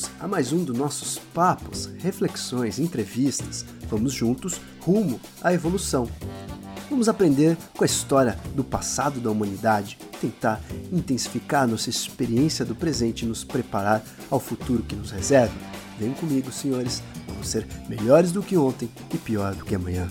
bem-vindos 0.00 0.10
a 0.18 0.28
mais 0.28 0.52
um 0.52 0.64
dos 0.64 0.76
nossos 0.76 1.18
papos, 1.34 1.90
reflexões, 1.98 2.78
entrevistas. 2.78 3.64
Vamos 3.88 4.12
juntos 4.12 4.60
rumo 4.80 5.20
à 5.42 5.52
evolução. 5.52 6.08
Vamos 6.88 7.08
aprender 7.08 7.56
com 7.76 7.84
a 7.84 7.86
história 7.86 8.38
do 8.54 8.64
passado 8.64 9.20
da 9.20 9.30
humanidade, 9.30 9.98
tentar 10.20 10.60
intensificar 10.92 11.68
nossa 11.68 11.90
experiência 11.90 12.64
do 12.64 12.74
presente 12.74 13.24
e 13.24 13.28
nos 13.28 13.44
preparar 13.44 14.02
ao 14.30 14.40
futuro 14.40 14.82
que 14.82 14.96
nos 14.96 15.10
reserva. 15.10 15.54
Vem 15.98 16.12
comigo, 16.12 16.50
senhores, 16.50 17.02
vamos 17.26 17.48
ser 17.48 17.66
melhores 17.88 18.32
do 18.32 18.42
que 18.42 18.56
ontem 18.56 18.88
e 19.12 19.18
pior 19.18 19.54
do 19.54 19.64
que 19.64 19.74
amanhã. 19.74 20.08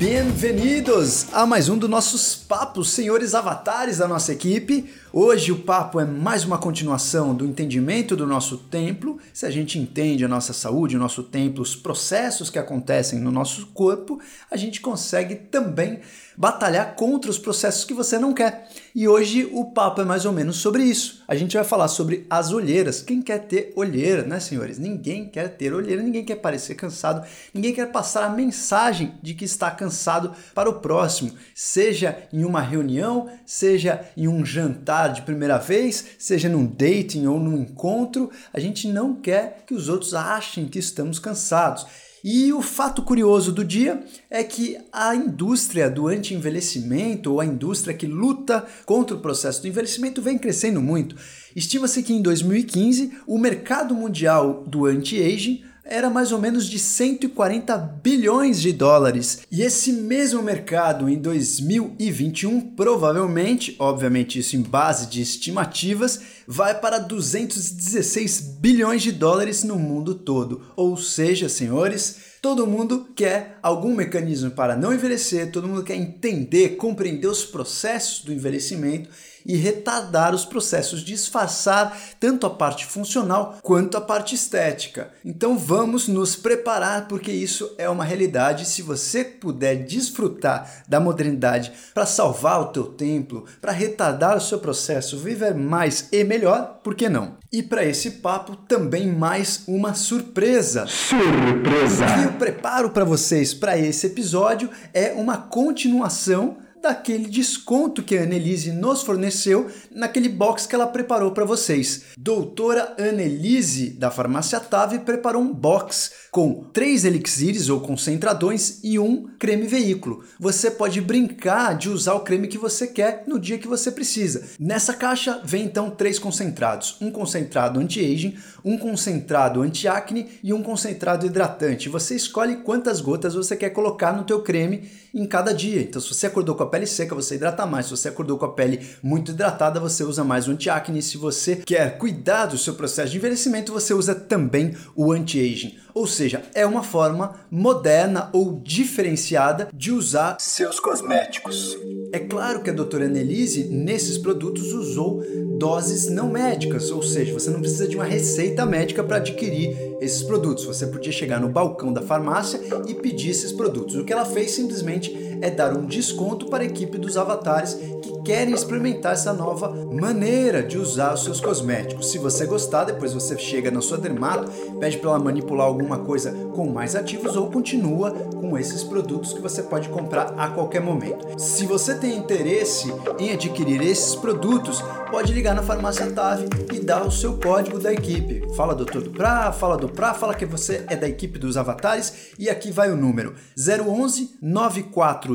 Bem-vindos 0.00 1.26
a 1.30 1.44
mais 1.44 1.68
um 1.68 1.76
dos 1.76 1.90
nossos 1.90 2.34
papos, 2.34 2.88
senhores 2.88 3.34
avatares 3.34 3.98
da 3.98 4.08
nossa 4.08 4.32
equipe. 4.32 4.90
Hoje 5.12 5.52
o 5.52 5.58
papo 5.58 6.00
é 6.00 6.06
mais 6.06 6.42
uma 6.42 6.56
continuação 6.56 7.34
do 7.34 7.44
entendimento 7.44 8.16
do 8.16 8.26
nosso 8.26 8.56
templo. 8.56 9.18
Se 9.30 9.44
a 9.44 9.50
gente 9.50 9.78
entende 9.78 10.24
a 10.24 10.28
nossa 10.28 10.54
saúde, 10.54 10.96
o 10.96 10.98
nosso 10.98 11.22
templo, 11.22 11.62
os 11.62 11.76
processos 11.76 12.48
que 12.48 12.58
acontecem 12.58 13.20
no 13.20 13.30
nosso 13.30 13.66
corpo, 13.74 14.18
a 14.50 14.56
gente 14.56 14.80
consegue 14.80 15.34
também 15.34 16.00
batalhar 16.34 16.94
contra 16.94 17.30
os 17.30 17.38
processos 17.38 17.84
que 17.84 17.92
você 17.92 18.18
não 18.18 18.32
quer. 18.32 18.70
E 18.92 19.06
hoje 19.06 19.48
o 19.52 19.66
papo 19.66 20.00
é 20.00 20.04
mais 20.04 20.24
ou 20.24 20.32
menos 20.32 20.56
sobre 20.56 20.82
isso. 20.82 21.22
A 21.28 21.36
gente 21.36 21.56
vai 21.56 21.62
falar 21.62 21.86
sobre 21.86 22.26
as 22.28 22.50
olheiras. 22.50 23.00
Quem 23.00 23.22
quer 23.22 23.38
ter 23.38 23.72
olheira, 23.76 24.24
né, 24.24 24.40
senhores? 24.40 24.78
Ninguém 24.78 25.28
quer 25.28 25.48
ter 25.56 25.72
olheira, 25.72 26.02
ninguém 26.02 26.24
quer 26.24 26.36
parecer 26.36 26.74
cansado, 26.74 27.24
ninguém 27.54 27.72
quer 27.72 27.92
passar 27.92 28.24
a 28.24 28.30
mensagem 28.30 29.14
de 29.22 29.32
que 29.34 29.44
está 29.44 29.70
cansado 29.70 30.34
para 30.54 30.68
o 30.68 30.80
próximo, 30.80 31.32
seja 31.54 32.18
em 32.32 32.44
uma 32.44 32.60
reunião, 32.60 33.30
seja 33.46 34.04
em 34.16 34.26
um 34.26 34.44
jantar 34.44 35.12
de 35.12 35.22
primeira 35.22 35.56
vez, 35.56 36.04
seja 36.18 36.48
num 36.48 36.66
dating 36.66 37.26
ou 37.26 37.38
num 37.38 37.62
encontro. 37.62 38.28
A 38.52 38.58
gente 38.58 38.88
não 38.88 39.14
quer 39.14 39.62
que 39.66 39.74
os 39.74 39.88
outros 39.88 40.14
achem 40.14 40.66
que 40.66 40.80
estamos 40.80 41.20
cansados. 41.20 41.86
E 42.22 42.52
o 42.52 42.60
fato 42.60 43.02
curioso 43.02 43.50
do 43.50 43.64
dia 43.64 44.04
é 44.28 44.44
que 44.44 44.76
a 44.92 45.14
indústria 45.14 45.88
do 45.90 46.06
anti-envelhecimento, 46.06 47.32
ou 47.32 47.40
a 47.40 47.46
indústria 47.46 47.94
que 47.94 48.06
luta 48.06 48.66
contra 48.84 49.16
o 49.16 49.20
processo 49.20 49.62
do 49.62 49.68
envelhecimento, 49.68 50.20
vem 50.20 50.36
crescendo 50.36 50.82
muito. 50.82 51.16
Estima-se 51.56 52.02
que 52.02 52.12
em 52.12 52.20
2015 52.20 53.12
o 53.26 53.38
mercado 53.38 53.94
mundial 53.94 54.64
do 54.66 54.84
anti-aging 54.84 55.64
era 55.84 56.10
mais 56.10 56.32
ou 56.32 56.38
menos 56.38 56.66
de 56.66 56.78
140 56.78 57.76
bilhões 58.02 58.60
de 58.60 58.72
dólares. 58.72 59.40
E 59.50 59.62
esse 59.62 59.92
mesmo 59.92 60.42
mercado 60.42 61.08
em 61.08 61.16
2021, 61.16 62.60
provavelmente, 62.72 63.74
obviamente 63.78 64.38
isso 64.38 64.56
em 64.56 64.62
base 64.62 65.06
de 65.06 65.20
estimativas, 65.20 66.20
vai 66.46 66.78
para 66.78 66.98
216 66.98 68.40
bilhões 68.60 69.02
de 69.02 69.12
dólares 69.12 69.64
no 69.64 69.78
mundo 69.78 70.14
todo. 70.14 70.62
Ou 70.76 70.96
seja, 70.96 71.48
senhores, 71.48 72.30
Todo 72.42 72.66
mundo 72.66 73.10
quer 73.14 73.58
algum 73.62 73.94
mecanismo 73.94 74.50
para 74.50 74.74
não 74.74 74.94
envelhecer, 74.94 75.52
todo 75.52 75.68
mundo 75.68 75.84
quer 75.84 75.96
entender, 75.96 76.70
compreender 76.76 77.26
os 77.26 77.44
processos 77.44 78.24
do 78.24 78.32
envelhecimento 78.32 79.10
e 79.44 79.56
retardar 79.56 80.34
os 80.34 80.44
processos, 80.44 81.02
disfarçar 81.02 81.98
tanto 82.18 82.46
a 82.46 82.50
parte 82.50 82.86
funcional 82.86 83.58
quanto 83.62 83.96
a 83.96 84.00
parte 84.00 84.34
estética. 84.34 85.10
Então 85.24 85.56
vamos 85.56 86.08
nos 86.08 86.36
preparar 86.36 87.08
porque 87.08 87.30
isso 87.30 87.74
é 87.78 87.88
uma 87.88 88.04
realidade. 88.04 88.66
Se 88.66 88.82
você 88.82 89.24
puder 89.24 89.84
desfrutar 89.84 90.82
da 90.88 91.00
modernidade 91.00 91.72
para 91.94 92.06
salvar 92.06 92.60
o 92.60 92.66
teu 92.66 92.84
templo, 92.84 93.44
para 93.60 93.72
retardar 93.72 94.36
o 94.36 94.40
seu 94.40 94.58
processo, 94.58 95.18
viver 95.18 95.54
mais 95.54 96.08
e 96.12 96.24
melhor, 96.24 96.80
por 96.82 96.94
que 96.94 97.08
não? 97.08 97.38
E 97.52 97.62
para 97.62 97.84
esse 97.84 98.12
papo 98.12 98.54
também 98.56 99.08
mais 99.08 99.64
uma 99.66 99.94
surpresa. 99.94 100.86
Surpresa! 100.86 102.04
O 102.06 102.14
que 102.14 102.24
eu 102.26 102.32
preparo 102.34 102.90
para 102.90 103.04
vocês 103.04 103.52
para 103.52 103.76
esse 103.76 104.06
episódio 104.06 104.70
é 104.94 105.12
uma 105.12 105.36
continuação 105.36 106.56
daquele 106.82 107.28
desconto 107.28 108.02
que 108.02 108.16
a 108.16 108.22
Annelise 108.22 108.72
nos 108.72 109.02
forneceu 109.02 109.70
naquele 109.90 110.28
box 110.28 110.66
que 110.66 110.74
ela 110.74 110.86
preparou 110.86 111.32
para 111.32 111.44
vocês. 111.44 112.04
Doutora 112.16 112.94
Annelise 112.98 113.90
da 113.90 114.10
Farmácia 114.10 114.58
Tave 114.58 115.00
preparou 115.00 115.42
um 115.42 115.52
box 115.52 116.12
com 116.30 116.64
três 116.72 117.04
elixires 117.04 117.68
ou 117.68 117.80
concentradões 117.80 118.80
e 118.82 118.98
um 118.98 119.28
creme 119.38 119.66
veículo. 119.66 120.24
Você 120.38 120.70
pode 120.70 121.00
brincar 121.00 121.76
de 121.76 121.88
usar 121.88 122.14
o 122.14 122.20
creme 122.20 122.48
que 122.48 122.58
você 122.58 122.86
quer 122.86 123.24
no 123.26 123.38
dia 123.38 123.58
que 123.58 123.68
você 123.68 123.90
precisa. 123.90 124.48
Nessa 124.58 124.94
caixa 124.94 125.40
vem 125.44 125.64
então 125.64 125.90
três 125.90 126.18
concentrados: 126.18 126.96
um 127.00 127.10
concentrado 127.10 127.80
anti-aging, 127.80 128.36
um 128.64 128.78
concentrado 128.78 129.62
anti-acne 129.62 130.28
e 130.42 130.52
um 130.52 130.62
concentrado 130.62 131.26
hidratante. 131.26 131.88
Você 131.88 132.14
escolhe 132.14 132.56
quantas 132.56 133.00
gotas 133.00 133.34
você 133.34 133.56
quer 133.56 133.70
colocar 133.70 134.12
no 134.12 134.24
teu 134.24 134.42
creme 134.42 134.88
em 135.12 135.26
cada 135.26 135.52
dia. 135.52 135.82
Então, 135.82 136.00
se 136.00 136.14
você 136.14 136.26
acordou 136.26 136.54
com 136.54 136.62
a 136.62 136.69
pele 136.70 136.86
seca, 136.86 137.14
você 137.14 137.34
hidrata 137.34 137.66
mais. 137.66 137.86
Se 137.86 137.90
você 137.90 138.08
acordou 138.08 138.38
com 138.38 138.46
a 138.46 138.52
pele 138.52 138.86
muito 139.02 139.32
hidratada, 139.32 139.78
você 139.78 140.02
usa 140.04 140.24
mais 140.24 140.48
o 140.48 140.52
anti-acne. 140.52 141.02
Se 141.02 141.16
você 141.16 141.56
quer 141.56 141.98
cuidar 141.98 142.46
do 142.46 142.58
seu 142.58 142.74
processo 142.74 143.12
de 143.12 143.18
envelhecimento, 143.18 143.72
você 143.72 143.92
usa 143.92 144.14
também 144.14 144.74
o 144.96 145.12
anti-aging. 145.12 145.76
Ou 145.92 146.06
seja, 146.06 146.42
é 146.54 146.64
uma 146.64 146.82
forma 146.82 147.34
moderna 147.50 148.30
ou 148.32 148.60
diferenciada 148.62 149.68
de 149.74 149.90
usar 149.92 150.36
seus 150.38 150.78
cosméticos. 150.78 151.76
É 152.12 152.18
claro 152.18 152.62
que 152.62 152.70
a 152.70 152.72
doutora 152.72 153.06
Annelise, 153.06 153.64
nesses 153.64 154.18
produtos, 154.18 154.72
usou 154.72 155.22
doses 155.58 156.08
não 156.08 156.30
médicas, 156.30 156.90
ou 156.90 157.02
seja, 157.02 157.32
você 157.32 157.50
não 157.50 157.60
precisa 157.60 157.86
de 157.86 157.94
uma 157.94 158.04
receita 158.04 158.64
médica 158.66 159.04
para 159.04 159.18
adquirir 159.18 159.76
esses 160.00 160.22
produtos. 160.22 160.64
Você 160.64 160.86
podia 160.86 161.12
chegar 161.12 161.40
no 161.40 161.48
balcão 161.48 161.92
da 161.92 162.02
farmácia 162.02 162.60
e 162.88 162.94
pedir 162.94 163.30
esses 163.30 163.52
produtos. 163.52 163.94
O 163.94 164.04
que 164.04 164.12
ela 164.12 164.24
fez 164.24 164.52
simplesmente 164.52 165.29
é 165.40 165.50
dar 165.50 165.76
um 165.76 165.86
desconto 165.86 166.46
para 166.46 166.62
a 166.62 166.66
equipe 166.66 166.98
dos 166.98 167.16
avatares 167.16 167.74
que 167.74 168.22
querem 168.22 168.54
experimentar 168.54 169.12
essa 169.12 169.32
nova 169.32 169.68
maneira 169.90 170.62
de 170.62 170.78
usar 170.78 171.14
os 171.14 171.24
seus 171.24 171.40
cosméticos. 171.40 172.10
Se 172.10 172.18
você 172.18 172.46
gostar, 172.46 172.84
depois 172.84 173.12
você 173.12 173.36
chega 173.38 173.70
na 173.70 173.80
sua 173.80 173.98
dermato, 173.98 174.50
pede 174.78 174.98
para 174.98 175.10
ela 175.10 175.18
manipular 175.18 175.66
alguma 175.66 175.98
coisa 175.98 176.32
com 176.54 176.68
mais 176.68 176.94
ativos 176.94 177.36
ou 177.36 177.50
continua 177.50 178.10
com 178.10 178.56
esses 178.58 178.82
produtos 178.82 179.32
que 179.32 179.40
você 179.40 179.62
pode 179.62 179.88
comprar 179.88 180.34
a 180.36 180.48
qualquer 180.48 180.80
momento. 180.80 181.38
Se 181.38 181.66
você 181.66 181.94
tem 181.94 182.16
interesse 182.16 182.92
em 183.18 183.32
adquirir 183.32 183.82
esses 183.82 184.14
produtos, 184.14 184.82
pode 185.10 185.32
ligar 185.32 185.54
na 185.54 185.62
farmácia 185.62 186.10
Tave 186.10 186.48
e 186.72 186.80
dar 186.80 187.06
o 187.06 187.10
seu 187.10 187.38
código 187.38 187.78
da 187.78 187.92
equipe. 187.92 188.42
Fala 188.56 188.74
doutor 188.74 189.02
do 189.02 189.10
Pra, 189.10 189.52
fala 189.52 189.76
do 189.76 189.88
Pra, 189.88 190.14
fala 190.14 190.34
que 190.34 190.46
você 190.46 190.84
é 190.88 190.96
da 190.96 191.08
equipe 191.08 191.38
dos 191.38 191.56
avatares 191.56 192.30
e 192.38 192.48
aqui 192.48 192.70
vai 192.70 192.90
o 192.90 192.96
número 192.96 193.34
011 193.56 194.38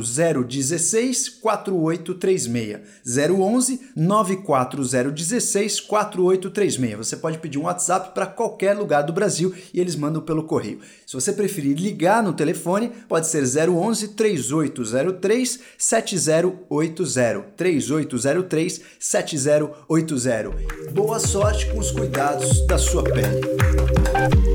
94016 0.01 1.29
4836. 1.41 2.79
011 3.05 3.79
94016 3.95 5.79
4836. 5.81 6.97
Você 6.97 7.15
pode 7.17 7.37
pedir 7.37 7.57
um 7.57 7.63
WhatsApp 7.63 8.13
para 8.13 8.25
qualquer 8.25 8.73
lugar 8.73 9.03
do 9.03 9.13
Brasil 9.13 9.53
e 9.73 9.79
eles 9.79 9.95
mandam 9.95 10.21
pelo 10.21 10.43
correio. 10.43 10.79
Se 11.05 11.13
você 11.13 11.31
preferir 11.31 11.77
ligar 11.77 12.23
no 12.23 12.33
telefone, 12.33 12.91
pode 13.07 13.27
ser 13.27 13.43
011 13.69 14.09
3803 14.09 15.59
7080. 15.77 17.41
3803 17.55 18.81
7080. 18.99 20.51
Boa 20.91 21.19
sorte 21.19 21.71
com 21.71 21.79
os 21.79 21.91
cuidados 21.91 22.65
da 22.67 22.77
sua 22.77 23.03
pele. 23.03 24.54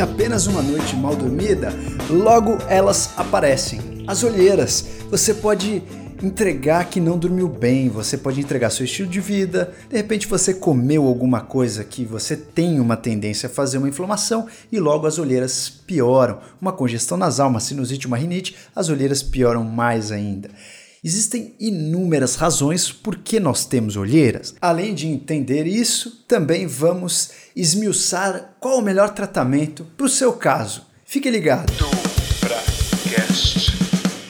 Apenas 0.00 0.46
uma 0.46 0.62
noite 0.62 0.94
mal 0.94 1.16
dormida, 1.16 1.72
logo 2.08 2.56
elas 2.68 3.10
aparecem. 3.16 4.04
As 4.06 4.22
olheiras. 4.22 4.84
Você 5.10 5.34
pode 5.34 5.82
entregar 6.22 6.88
que 6.88 7.00
não 7.00 7.18
dormiu 7.18 7.48
bem, 7.48 7.88
você 7.88 8.16
pode 8.16 8.40
entregar 8.40 8.70
seu 8.70 8.84
estilo 8.84 9.08
de 9.08 9.20
vida, 9.20 9.72
de 9.88 9.96
repente 9.96 10.26
você 10.26 10.54
comeu 10.54 11.06
alguma 11.06 11.40
coisa 11.40 11.84
que 11.84 12.04
você 12.04 12.36
tem 12.36 12.80
uma 12.80 12.96
tendência 12.96 13.46
a 13.48 13.50
fazer 13.50 13.78
uma 13.78 13.88
inflamação 13.88 14.46
e 14.70 14.78
logo 14.78 15.06
as 15.06 15.18
olheiras 15.18 15.68
pioram. 15.68 16.38
Uma 16.60 16.72
congestão 16.72 17.16
nasal, 17.16 17.48
uma 17.48 17.60
sinusite, 17.60 18.06
uma 18.06 18.16
rinite, 18.16 18.56
as 18.74 18.88
olheiras 18.88 19.22
pioram 19.22 19.64
mais 19.64 20.10
ainda. 20.12 20.50
Existem 21.02 21.54
inúmeras 21.60 22.34
razões 22.34 22.90
por 22.90 23.16
que 23.16 23.38
nós 23.38 23.64
temos 23.64 23.96
olheiras. 23.96 24.54
Além 24.60 24.94
de 24.94 25.06
entender 25.06 25.64
isso, 25.64 26.24
também 26.26 26.66
vamos 26.66 27.30
esmiuçar 27.60 28.54
qual 28.60 28.78
o 28.78 28.82
melhor 28.82 29.10
tratamento 29.10 29.84
para 29.96 30.06
o 30.06 30.08
seu 30.08 30.32
caso. 30.32 30.86
Fique 31.04 31.28
ligado. 31.28 31.72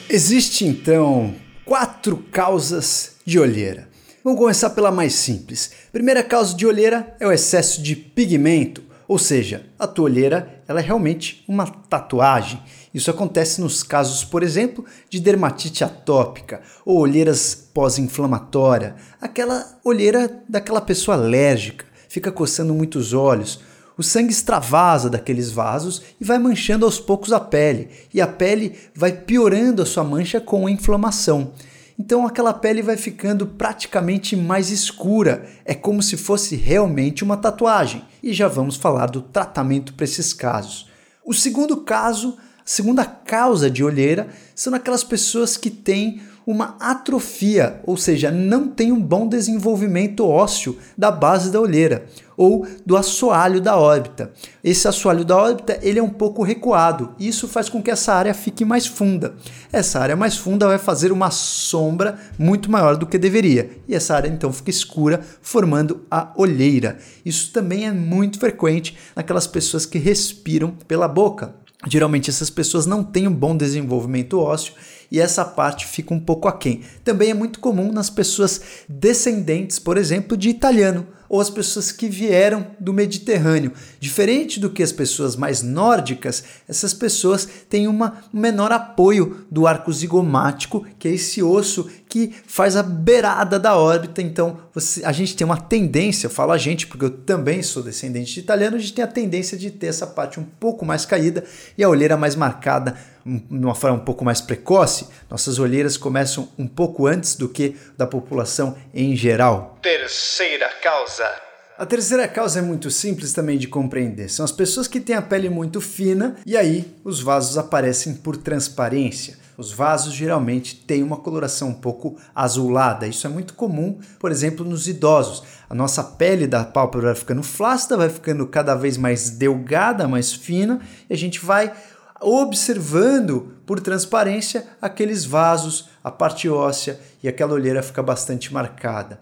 Existe 0.09 0.65
então 0.65 1.35
quatro 1.63 2.17
causas 2.31 3.17
de 3.23 3.37
olheira. 3.39 3.87
Vamos 4.23 4.39
começar 4.39 4.71
pela 4.71 4.91
mais 4.91 5.13
simples. 5.13 5.71
Primeira 5.91 6.23
causa 6.23 6.55
de 6.55 6.65
olheira 6.65 7.15
é 7.19 7.27
o 7.27 7.31
excesso 7.31 7.83
de 7.83 7.95
pigmento, 7.95 8.83
ou 9.07 9.19
seja, 9.19 9.65
a 9.77 9.85
tua 9.85 10.05
olheira 10.05 10.61
ela 10.67 10.79
é 10.79 10.83
realmente 10.83 11.43
uma 11.47 11.67
tatuagem. 11.67 12.61
Isso 12.91 13.11
acontece 13.11 13.61
nos 13.61 13.83
casos, 13.83 14.23
por 14.23 14.41
exemplo, 14.41 14.83
de 15.07 15.19
dermatite 15.19 15.83
atópica 15.83 16.61
ou 16.83 16.97
olheiras 16.97 17.53
pós-inflamatória, 17.73 18.95
aquela 19.21 19.79
olheira 19.83 20.43
daquela 20.49 20.81
pessoa 20.81 21.15
alérgica, 21.15 21.85
fica 22.09 22.31
coçando 22.31 22.73
muitos 22.73 23.13
olhos. 23.13 23.61
O 23.97 24.03
sangue 24.03 24.31
extravasa 24.31 25.09
daqueles 25.09 25.51
vasos 25.51 26.01
e 26.19 26.25
vai 26.25 26.37
manchando 26.37 26.85
aos 26.85 26.99
poucos 26.99 27.31
a 27.31 27.39
pele, 27.39 27.89
e 28.13 28.19
a 28.19 28.27
pele 28.27 28.77
vai 28.95 29.11
piorando 29.11 29.81
a 29.81 29.85
sua 29.85 30.03
mancha 30.03 30.41
com 30.41 30.67
a 30.67 30.71
inflamação. 30.71 31.53
Então 31.97 32.25
aquela 32.25 32.53
pele 32.53 32.81
vai 32.81 32.95
ficando 32.95 33.45
praticamente 33.45 34.33
mais 34.33 34.69
escura, 34.69 35.45
é 35.65 35.75
como 35.75 36.01
se 36.01 36.15
fosse 36.15 36.55
realmente 36.55 37.25
uma 37.25 37.35
tatuagem. 37.35 38.05
E 38.23 38.31
já 38.33 38.47
vamos 38.47 38.77
falar 38.77 39.07
do 39.07 39.21
tratamento 39.21 39.93
para 39.93 40.05
esses 40.05 40.31
casos. 40.31 40.87
O 41.25 41.33
segundo 41.33 41.77
caso, 41.77 42.37
segunda 42.69 43.03
causa 43.03 43.67
de 43.67 43.83
olheira, 43.83 44.27
são 44.53 44.75
aquelas 44.75 45.03
pessoas 45.03 45.57
que 45.57 45.71
têm 45.71 46.21
uma 46.45 46.77
atrofia, 46.79 47.81
ou 47.83 47.97
seja, 47.97 48.29
não 48.29 48.67
tem 48.67 48.91
um 48.91 49.01
bom 49.01 49.27
desenvolvimento 49.27 50.23
ósseo 50.23 50.77
da 50.95 51.09
base 51.09 51.51
da 51.51 51.59
olheira 51.59 52.05
ou 52.37 52.67
do 52.85 52.95
assoalho 52.95 53.59
da 53.59 53.75
órbita. 53.75 54.31
Esse 54.63 54.87
assoalho 54.87 55.25
da 55.25 55.35
órbita 55.35 55.79
ele 55.81 55.97
é 55.97 56.03
um 56.03 56.09
pouco 56.09 56.43
recuado, 56.43 57.15
isso 57.19 57.47
faz 57.47 57.69
com 57.69 57.81
que 57.81 57.89
essa 57.89 58.13
área 58.13 58.35
fique 58.35 58.63
mais 58.63 58.85
funda. 58.85 59.33
Essa 59.73 59.99
área 59.99 60.15
mais 60.15 60.37
funda 60.37 60.67
vai 60.67 60.77
fazer 60.77 61.11
uma 61.11 61.31
sombra 61.31 62.19
muito 62.37 62.69
maior 62.69 62.97
do 62.97 63.07
que 63.07 63.17
deveria, 63.17 63.81
e 63.87 63.95
essa 63.95 64.15
área 64.15 64.29
então 64.29 64.53
fica 64.53 64.69
escura, 64.69 65.21
formando 65.41 66.05
a 66.09 66.31
olheira. 66.35 66.99
Isso 67.25 67.51
também 67.51 67.87
é 67.87 67.91
muito 67.91 68.39
frequente 68.39 68.95
naquelas 69.15 69.47
pessoas 69.47 69.87
que 69.87 69.97
respiram 69.97 70.69
pela 70.87 71.07
boca. 71.07 71.55
Geralmente 71.87 72.29
essas 72.29 72.49
pessoas 72.49 72.85
não 72.85 73.03
têm 73.03 73.27
um 73.27 73.33
bom 73.33 73.55
desenvolvimento 73.55 74.37
ósseo 74.37 74.73
e 75.09 75.19
essa 75.19 75.45
parte 75.45 75.87
fica 75.87 76.13
um 76.13 76.19
pouco 76.19 76.47
aquém. 76.47 76.81
Também 77.05 77.29
é 77.29 77.33
muito 77.33 77.59
comum 77.59 77.91
nas 77.91 78.09
pessoas 78.09 78.61
descendentes, 78.87 79.79
por 79.79 79.97
exemplo, 79.97 80.35
de 80.35 80.49
italiano 80.49 81.07
ou 81.29 81.39
as 81.39 81.49
pessoas 81.49 81.91
que 81.91 82.09
vieram 82.09 82.67
do 82.79 82.91
Mediterrâneo. 82.91 83.71
Diferente 83.99 84.59
do 84.59 84.69
que 84.69 84.81
as 84.81 84.91
pessoas 84.91 85.35
mais 85.35 85.61
nórdicas, 85.61 86.43
essas 86.67 86.93
pessoas 86.93 87.47
têm 87.69 87.87
uma, 87.87 88.23
um 88.33 88.39
menor 88.39 88.71
apoio 88.71 89.45
do 89.49 89.67
arco 89.67 89.93
zigomático, 89.93 90.85
que 90.97 91.07
é 91.07 91.11
esse 91.11 91.43
osso 91.43 91.87
que 92.09 92.35
faz 92.47 92.75
a 92.75 92.81
beirada 92.81 93.59
da 93.59 93.77
órbita. 93.77 94.21
Então, 94.21 94.59
você, 94.73 95.05
a 95.05 95.11
gente 95.11 95.35
tem 95.35 95.45
uma 95.45 95.61
tendência, 95.61 96.25
eu 96.25 96.31
falo 96.31 96.51
a 96.51 96.57
gente 96.57 96.87
porque 96.87 97.05
eu 97.05 97.11
também 97.11 97.61
sou 97.61 97.83
descendente 97.83 98.33
de 98.33 98.39
italiano, 98.39 98.75
a 98.75 98.79
gente 98.79 98.93
tem 98.93 99.05
a 99.05 99.07
tendência 99.07 99.55
de 99.55 99.69
ter 99.69 99.87
essa 99.87 100.07
parte 100.07 100.39
um 100.39 100.43
pouco 100.43 100.83
mais 100.83 101.05
caída 101.05 101.43
e 101.77 101.83
a 101.83 101.87
olheira 101.87 102.17
mais 102.17 102.35
marcada 102.35 102.97
de 103.25 103.63
uma 103.63 103.75
forma 103.75 103.97
um 103.97 104.03
pouco 104.03 104.25
mais 104.25 104.41
precoce, 104.41 105.07
nossas 105.29 105.59
olheiras 105.59 105.97
começam 105.97 106.49
um 106.57 106.65
pouco 106.65 107.05
antes 107.05 107.35
do 107.35 107.47
que 107.47 107.75
da 107.95 108.07
população 108.07 108.75
em 108.93 109.15
geral. 109.15 109.77
Terceira 109.81 110.69
causa. 110.81 111.29
A 111.77 111.85
terceira 111.85 112.27
causa 112.27 112.59
é 112.59 112.61
muito 112.61 112.89
simples 112.89 113.31
também 113.31 113.57
de 113.57 113.67
compreender. 113.67 114.29
São 114.29 114.43
as 114.43 114.51
pessoas 114.51 114.87
que 114.87 114.99
têm 114.99 115.15
a 115.15 115.21
pele 115.21 115.47
muito 115.47 115.79
fina 115.79 116.35
e 116.45 116.57
aí 116.57 116.93
os 117.05 117.21
vasos 117.21 117.57
aparecem 117.57 118.15
por 118.15 118.35
transparência. 118.35 119.37
Os 119.59 119.73
vasos 119.73 120.13
geralmente 120.13 120.73
têm 120.73 121.03
uma 121.03 121.17
coloração 121.17 121.67
um 121.67 121.73
pouco 121.73 122.15
azulada. 122.33 123.05
Isso 123.05 123.27
é 123.27 123.29
muito 123.29 123.53
comum, 123.53 123.99
por 124.17 124.31
exemplo, 124.31 124.63
nos 124.63 124.87
idosos. 124.87 125.43
A 125.69 125.75
nossa 125.75 126.01
pele 126.01 126.47
da 126.47 126.63
pálpebra 126.63 127.07
vai 127.07 127.15
ficando 127.15 127.43
flácida, 127.43 127.97
vai 127.97 128.07
ficando 128.07 128.47
cada 128.47 128.73
vez 128.73 128.95
mais 128.95 129.31
delgada, 129.31 130.07
mais 130.07 130.31
fina, 130.31 130.79
e 131.09 131.13
a 131.13 131.17
gente 131.17 131.43
vai 131.45 131.73
observando 132.21 133.53
por 133.65 133.81
transparência 133.81 134.65
aqueles 134.81 135.25
vasos, 135.25 135.89
a 136.01 136.09
parte 136.09 136.47
óssea 136.47 136.97
e 137.21 137.27
aquela 137.27 137.53
olheira 137.53 137.83
fica 137.83 138.01
bastante 138.01 138.53
marcada. 138.53 139.19